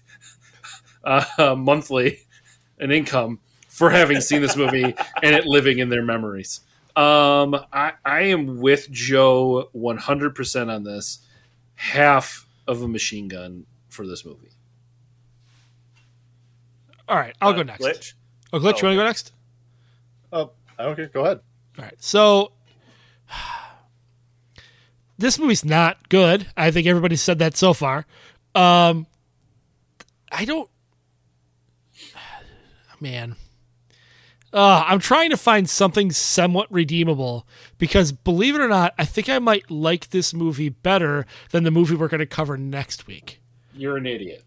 [1.03, 2.19] uh, monthly
[2.79, 4.83] an income for having seen this movie
[5.23, 6.61] and it living in their memories.
[6.95, 11.19] Um, I, I am with Joe 100% on this.
[11.75, 14.49] Half of a machine gun for this movie.
[17.07, 17.83] All right, I'll Uh, go next.
[17.83, 18.13] Glitch.
[18.53, 19.33] Oh, Glitch, you want to go next?
[20.31, 21.41] Oh, okay, go ahead.
[21.77, 21.93] All right.
[21.97, 22.53] So
[25.17, 26.47] this movie's not good.
[26.57, 28.05] I think everybody said that so far.
[28.53, 29.07] Um
[30.31, 30.69] I don't
[32.99, 33.35] man.
[34.53, 37.45] Uh, I'm trying to find something somewhat redeemable
[37.77, 41.71] because believe it or not, I think I might like this movie better than the
[41.71, 43.41] movie we're going to cover next week.
[43.73, 44.45] You're an idiot.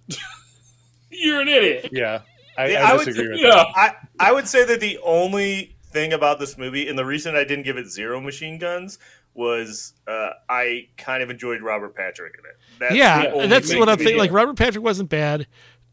[1.10, 1.90] You're an idiot.
[1.92, 2.22] Yeah,
[2.56, 3.64] I, I I disagree say- with Yeah.
[3.76, 7.44] I, I would say that the only thing about this movie, and the reason I
[7.44, 8.98] didn't give it zero machine guns,
[9.38, 12.56] was uh, I kind of enjoyed Robert Patrick in it.
[12.80, 14.18] That's yeah, that's what to I'm thinking.
[14.18, 15.46] Like Robert Patrick wasn't bad.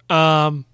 [0.09, 0.65] Um,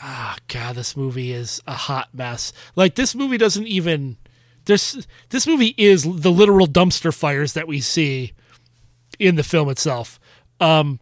[0.00, 2.52] ah, God, this movie is a hot mess.
[2.76, 4.18] Like this movie doesn't even.
[4.66, 8.34] There's this movie is the literal dumpster fires that we see
[9.18, 10.20] in the film itself.
[10.60, 11.00] Um,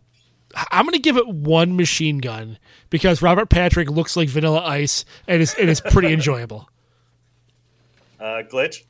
[0.70, 2.58] I'm gonna give it one machine gun
[2.90, 6.68] because Robert Patrick looks like Vanilla Ice and is and is pretty enjoyable.
[8.18, 8.84] Uh, glitch.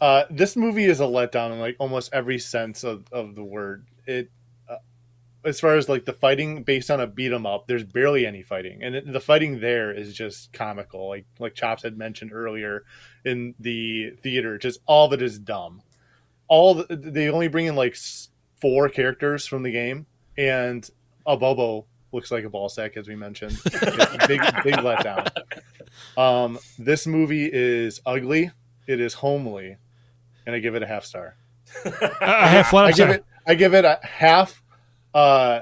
[0.00, 3.86] Uh, this movie is a letdown in like almost every sense of, of the word.
[4.06, 4.30] It,
[4.68, 4.76] uh,
[5.44, 8.42] as far as like the fighting based on a beat 'em up, there's barely any
[8.42, 11.08] fighting, and it, the fighting there is just comical.
[11.08, 12.84] Like like Chops had mentioned earlier
[13.24, 15.82] in the theater, just all of it is dumb.
[16.46, 17.96] All the, they only bring in like
[18.60, 20.06] four characters from the game,
[20.36, 20.88] and
[21.26, 23.58] Abobo looks like a ball sack, as we mentioned.
[24.28, 25.28] big big letdown.
[26.18, 28.50] Um, this movie is ugly.
[28.86, 29.76] It is homely,
[30.46, 31.36] and I give it a half star.
[31.84, 32.86] I have one.
[32.86, 33.24] I give it.
[33.46, 34.62] I give it a half.
[35.14, 35.60] Uh,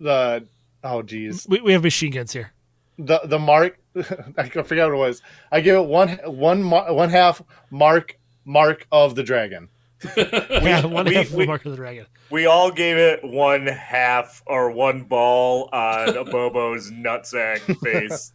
[0.00, 0.46] the
[0.82, 2.52] oh geez, We, we have machine guns here.
[2.98, 3.78] the the mark.
[3.96, 5.22] I forgot what it was.
[5.52, 9.68] I give it one one mar- one half mark mark of the dragon.
[10.16, 12.06] Yeah, one we- half we- mark of the dragon.
[12.30, 18.32] We all gave it one half or one ball on Bobo's nutsack face.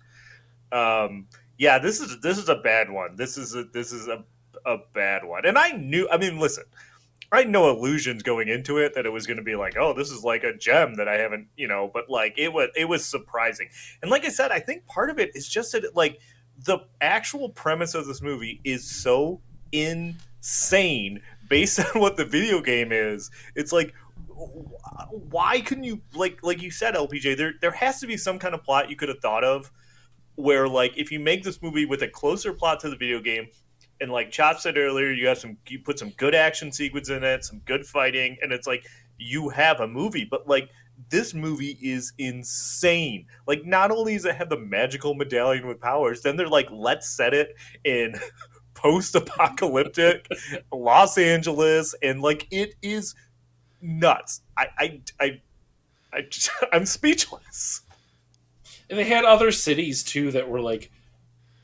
[0.76, 1.28] Um,
[1.58, 3.16] yeah, this is this is a bad one.
[3.16, 4.24] This is a this is a
[4.66, 5.46] a bad one.
[5.46, 6.08] And I knew.
[6.12, 6.66] I mean, listen,
[7.32, 9.94] I had no illusions going into it that it was going to be like, oh,
[9.94, 11.90] this is like a gem that I haven't, you know.
[11.94, 13.70] But like, it was it was surprising.
[14.02, 16.20] And like I said, I think part of it is just that like
[16.64, 19.42] the actual premise of this movie is so
[19.72, 23.32] insane based on what the video game is.
[23.56, 23.94] It's like
[25.30, 28.54] why couldn't you like like you said LPJ there there has to be some kind
[28.54, 29.72] of plot you could have thought of
[30.36, 33.48] where like if you make this movie with a closer plot to the video game
[34.02, 37.24] and like Chop said earlier you have some you put some good action sequence in
[37.24, 38.86] it some good fighting and it's like
[39.18, 40.26] you have a movie.
[40.30, 40.70] But like
[41.10, 43.28] this movie is insane.
[43.48, 47.10] Like not only does it have the magical medallion with powers then they're like let's
[47.10, 48.16] set it in
[48.74, 50.28] post-apocalyptic
[50.72, 53.16] los angeles and like it is
[53.82, 54.42] nuts.
[54.58, 55.42] I i i,
[56.14, 56.22] I
[56.74, 57.82] i'm speechless
[58.90, 60.92] And they had other cities too that were like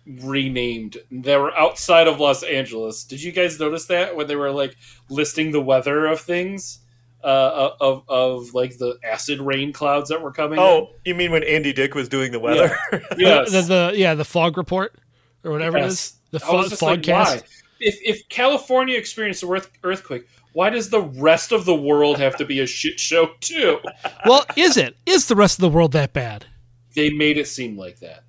[0.05, 3.03] renamed that were outside of Los Angeles.
[3.03, 4.75] Did you guys notice that when they were like
[5.09, 6.79] listing the weather of things?
[7.23, 10.57] Uh, of of like the acid rain clouds that were coming.
[10.57, 12.75] oh you mean when andy dick was doing the weather
[13.15, 13.51] Yes.
[13.51, 14.95] The, the yeah the fog report
[15.43, 15.91] or whatever it Yes.
[15.91, 16.13] is.
[16.31, 17.25] The I was fog, like, fogcast.
[17.25, 17.41] why?
[17.79, 22.45] If if California experienced an earthquake, why does the rest of the world have to
[22.45, 23.77] be a shit show too?
[24.25, 24.97] well, is it?
[25.05, 26.47] Is the rest of the world that bad?
[26.95, 28.23] They made it seem like that.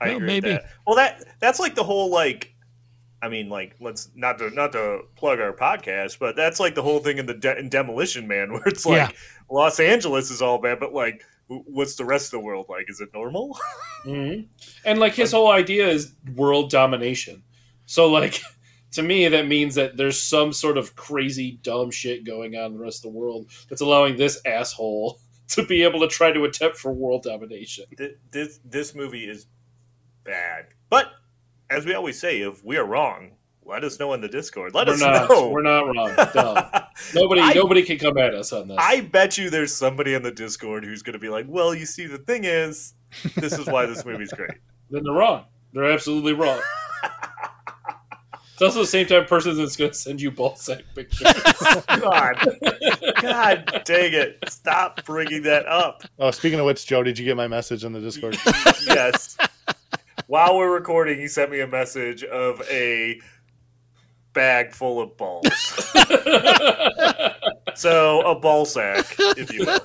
[0.00, 0.48] I Well, agree maybe.
[0.52, 0.70] with that.
[0.86, 2.54] Well, that that's like the whole like,
[3.22, 6.82] I mean, like let's not to not to plug our podcast, but that's like the
[6.82, 9.16] whole thing in the de- in Demolition Man, where it's like Yeah.
[9.50, 12.90] Los Angeles is all bad, but like, what's the rest of the world like?
[12.90, 13.56] Is it normal?
[14.04, 14.40] hmm
[14.84, 17.42] And like his whole idea is world domination.
[17.86, 18.40] So like
[18.92, 22.72] to me that means that there's some sort of crazy dumb shit going on in
[22.74, 26.44] the rest of the world that's allowing this asshole to be able to try to
[26.44, 27.84] attempt for world domination.
[28.30, 29.46] This this movie is
[30.24, 31.12] bad, but
[31.70, 33.32] as we always say, if we are wrong,
[33.64, 34.74] let us know in the Discord.
[34.74, 35.48] Let we're us not know.
[35.48, 36.84] we're not wrong.
[37.14, 38.76] Nobody I- nobody can come at us on this.
[38.80, 41.86] I bet you there's somebody in the Discord who's going to be like, "Well, you
[41.86, 42.94] see, the thing is,
[43.36, 44.50] this is why this movie's great."
[44.90, 45.44] then they're wrong.
[45.72, 46.60] They're absolutely wrong.
[48.54, 51.26] It's also the same type of person that's going to send you ball sack pictures.
[51.88, 52.56] God,
[53.20, 54.38] God dang it!
[54.48, 56.04] Stop bringing that up.
[56.20, 58.38] Oh, speaking of which, Joe, did you get my message in the Discord?
[58.86, 59.36] Yes.
[60.28, 63.20] While we're recording, he sent me a message of a
[64.34, 65.48] bag full of balls.
[67.74, 69.80] so a ball sack, if you will.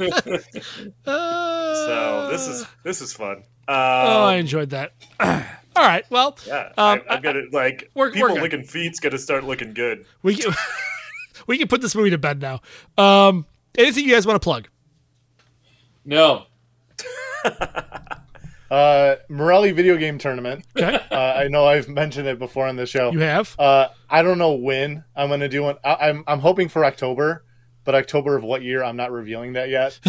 [1.05, 3.37] So this is this is fun.
[3.67, 4.93] Um, oh, I enjoyed that.
[5.75, 8.41] All right, well, yeah, um, I, I'm gonna like we're- people we're good.
[8.43, 10.05] licking feet's gonna start looking good.
[10.23, 10.53] we can,
[11.47, 12.59] we can put this movie to bed now.
[12.97, 13.45] Um,
[13.77, 14.67] anything you guys want to plug?
[16.05, 16.45] no.
[18.71, 20.63] Uh, Morelli video game tournament.
[20.77, 23.11] Okay, Uh, I know I've mentioned it before on the show.
[23.11, 23.55] you have.
[23.57, 25.77] Uh, I don't know when I'm going to do one.
[25.83, 27.45] I, I'm I'm hoping for October,
[27.83, 28.83] but October of what year?
[28.83, 29.99] I'm not revealing that yet.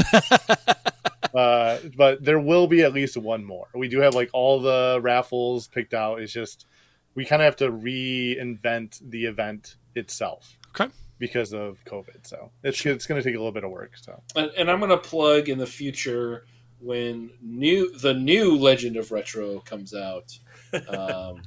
[1.34, 3.68] Uh, but there will be at least one more.
[3.74, 6.20] We do have like all the raffles picked out.
[6.20, 6.66] It's just
[7.14, 10.92] we kind of have to reinvent the event itself Okay.
[11.18, 12.26] because of COVID.
[12.26, 13.96] So it's it's going to take a little bit of work.
[13.96, 16.46] So and, and I'm going to plug in the future
[16.80, 20.38] when new the new Legend of Retro comes out.
[20.88, 21.42] Um,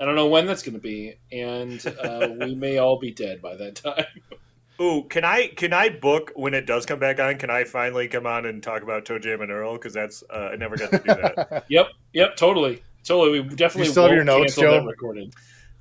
[0.00, 3.40] I don't know when that's going to be, and uh, we may all be dead
[3.42, 4.06] by that time.
[4.80, 7.38] Ooh, can I can I book when it does come back on?
[7.38, 9.74] Can I finally come on and talk about ToeJam and Earl?
[9.74, 11.64] Because that's uh, I never got to do that.
[11.68, 13.40] yep, yep, totally, totally.
[13.40, 14.80] We definitely You still have your notes, Joe?
[14.80, 15.32] that recording.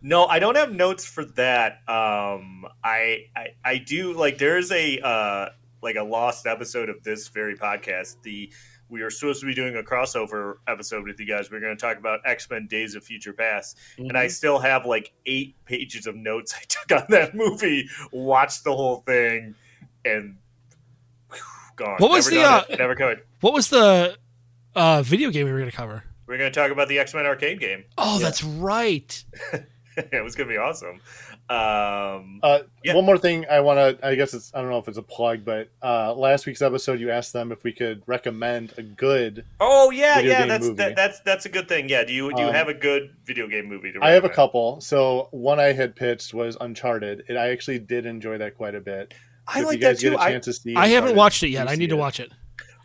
[0.04, 1.80] No, I don't have notes for that.
[1.88, 5.50] Um, I, I I do like there's a uh
[5.82, 8.18] like a lost episode of this very podcast.
[8.22, 8.52] The
[8.94, 11.50] we are supposed to be doing a crossover episode with you guys.
[11.50, 14.86] We're going to talk about X Men: Days of Future Past, and I still have
[14.86, 17.90] like eight pages of notes I took on that movie.
[18.12, 19.56] Watched the whole thing,
[20.06, 20.38] and
[21.32, 21.40] whew,
[21.76, 21.96] gone.
[21.98, 23.24] What was never the, uh, never covered.
[23.42, 24.16] What was the
[24.76, 26.04] uh, video game we were going to cover?
[26.28, 27.86] We're going to talk about the X Men arcade game.
[27.98, 29.24] Oh, that's right.
[29.98, 31.02] it was going to be awesome.
[31.54, 32.96] Um, Uh, Yeah.
[32.96, 35.02] One more thing I want to, I guess it's, I don't know if it's a
[35.04, 39.46] plug, but uh, last week's episode, you asked them if we could recommend a good.
[39.60, 41.88] oh yeah, yeah, that's that, that's that's a good thing.
[41.90, 43.92] Yeah, do you do you Um, have a good video game movie?
[43.94, 44.04] To recommend?
[44.12, 44.82] I have a couple.
[44.82, 47.24] So one I had pitched was Uncharted.
[47.30, 49.14] And I actually did enjoy that quite a bit.
[49.48, 50.12] I like that too.
[50.12, 51.70] get a I, chance to see I haven't watched it yet.
[51.70, 52.00] I need to it.
[52.00, 52.32] watch it.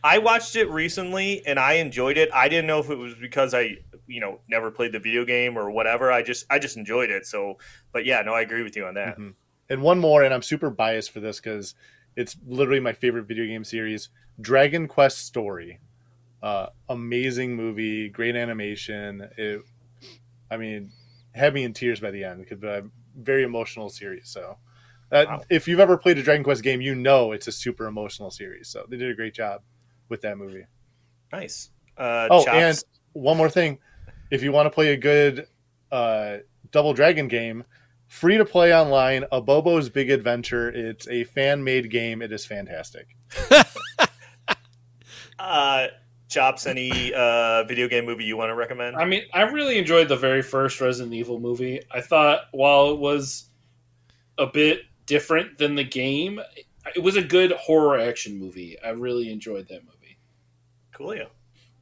[0.04, 2.30] I watched it recently and I enjoyed it.
[2.32, 3.78] I didn't know if it was because I,
[4.08, 6.10] you know, never played the video game or whatever.
[6.10, 7.26] I just I just enjoyed it.
[7.26, 7.58] So,
[7.92, 9.18] but yeah, no, I agree with you on that.
[9.18, 9.34] Mhm.
[9.70, 11.74] And one more, and I'm super biased for this because
[12.16, 14.08] it's literally my favorite video game series
[14.40, 15.78] Dragon Quest Story.
[16.42, 19.28] Uh, amazing movie, great animation.
[19.36, 19.60] It,
[20.50, 20.90] I mean,
[21.34, 24.28] had me in tears by the end because a very emotional series.
[24.30, 24.56] So,
[25.12, 25.42] uh, Wow.
[25.50, 28.68] if you've ever played a Dragon Quest game, you know it's a super emotional series.
[28.68, 29.62] So, they did a great job
[30.08, 30.64] with that movie.
[31.32, 31.70] Nice.
[31.96, 32.56] Uh, Oh, Chops.
[32.56, 33.80] and one more thing.
[34.30, 35.46] If you want to play a good
[35.90, 36.38] uh,
[36.70, 37.64] Double Dragon game,
[38.08, 40.68] free to play online, Abobo's Big Adventure.
[40.68, 42.22] It's a fan made game.
[42.22, 43.16] It is fantastic.
[45.38, 45.86] uh,
[46.28, 48.96] Chops, any uh, video game movie you want to recommend?
[48.96, 51.80] I mean, I really enjoyed the very first Resident Evil movie.
[51.90, 53.48] I thought while it was
[54.36, 56.38] a bit different than the game,
[56.94, 58.78] it was a good horror action movie.
[58.84, 60.18] I really enjoyed that movie.
[60.92, 61.28] Coolio.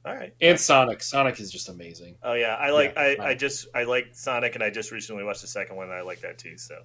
[0.07, 0.33] All right.
[0.41, 1.03] And Sonic.
[1.03, 2.17] Sonic is just amazing.
[2.23, 3.39] Oh yeah, I like Yeah, I, I right.
[3.39, 6.21] just I like Sonic, and I just recently watched the second one, and I like
[6.21, 6.57] that too.
[6.57, 6.77] So,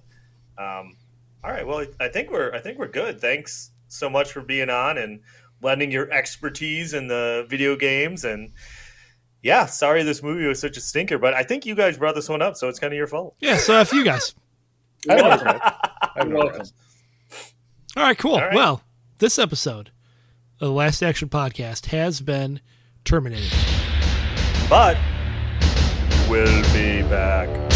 [0.58, 0.96] um,
[1.44, 1.66] all right.
[1.66, 3.20] Well, I think we're I think we're good.
[3.20, 5.20] Thanks so much for being on and
[5.60, 8.24] lending your expertise in the video games.
[8.24, 8.50] And
[9.40, 12.28] yeah, sorry this movie was such a stinker, but I think you guys brought this
[12.28, 13.36] one up, so it's kind of your fault.
[13.40, 14.34] Yeah, so F you guys.
[15.08, 15.60] I You're know welcome.
[16.28, 16.66] You're welcome.
[17.96, 18.34] All right, cool.
[18.34, 18.54] All right.
[18.54, 18.82] Well,
[19.18, 19.90] this episode
[20.60, 22.60] of the Last Action Podcast has been
[23.04, 23.52] terminated.
[24.68, 24.96] But
[26.28, 27.71] we'll be back.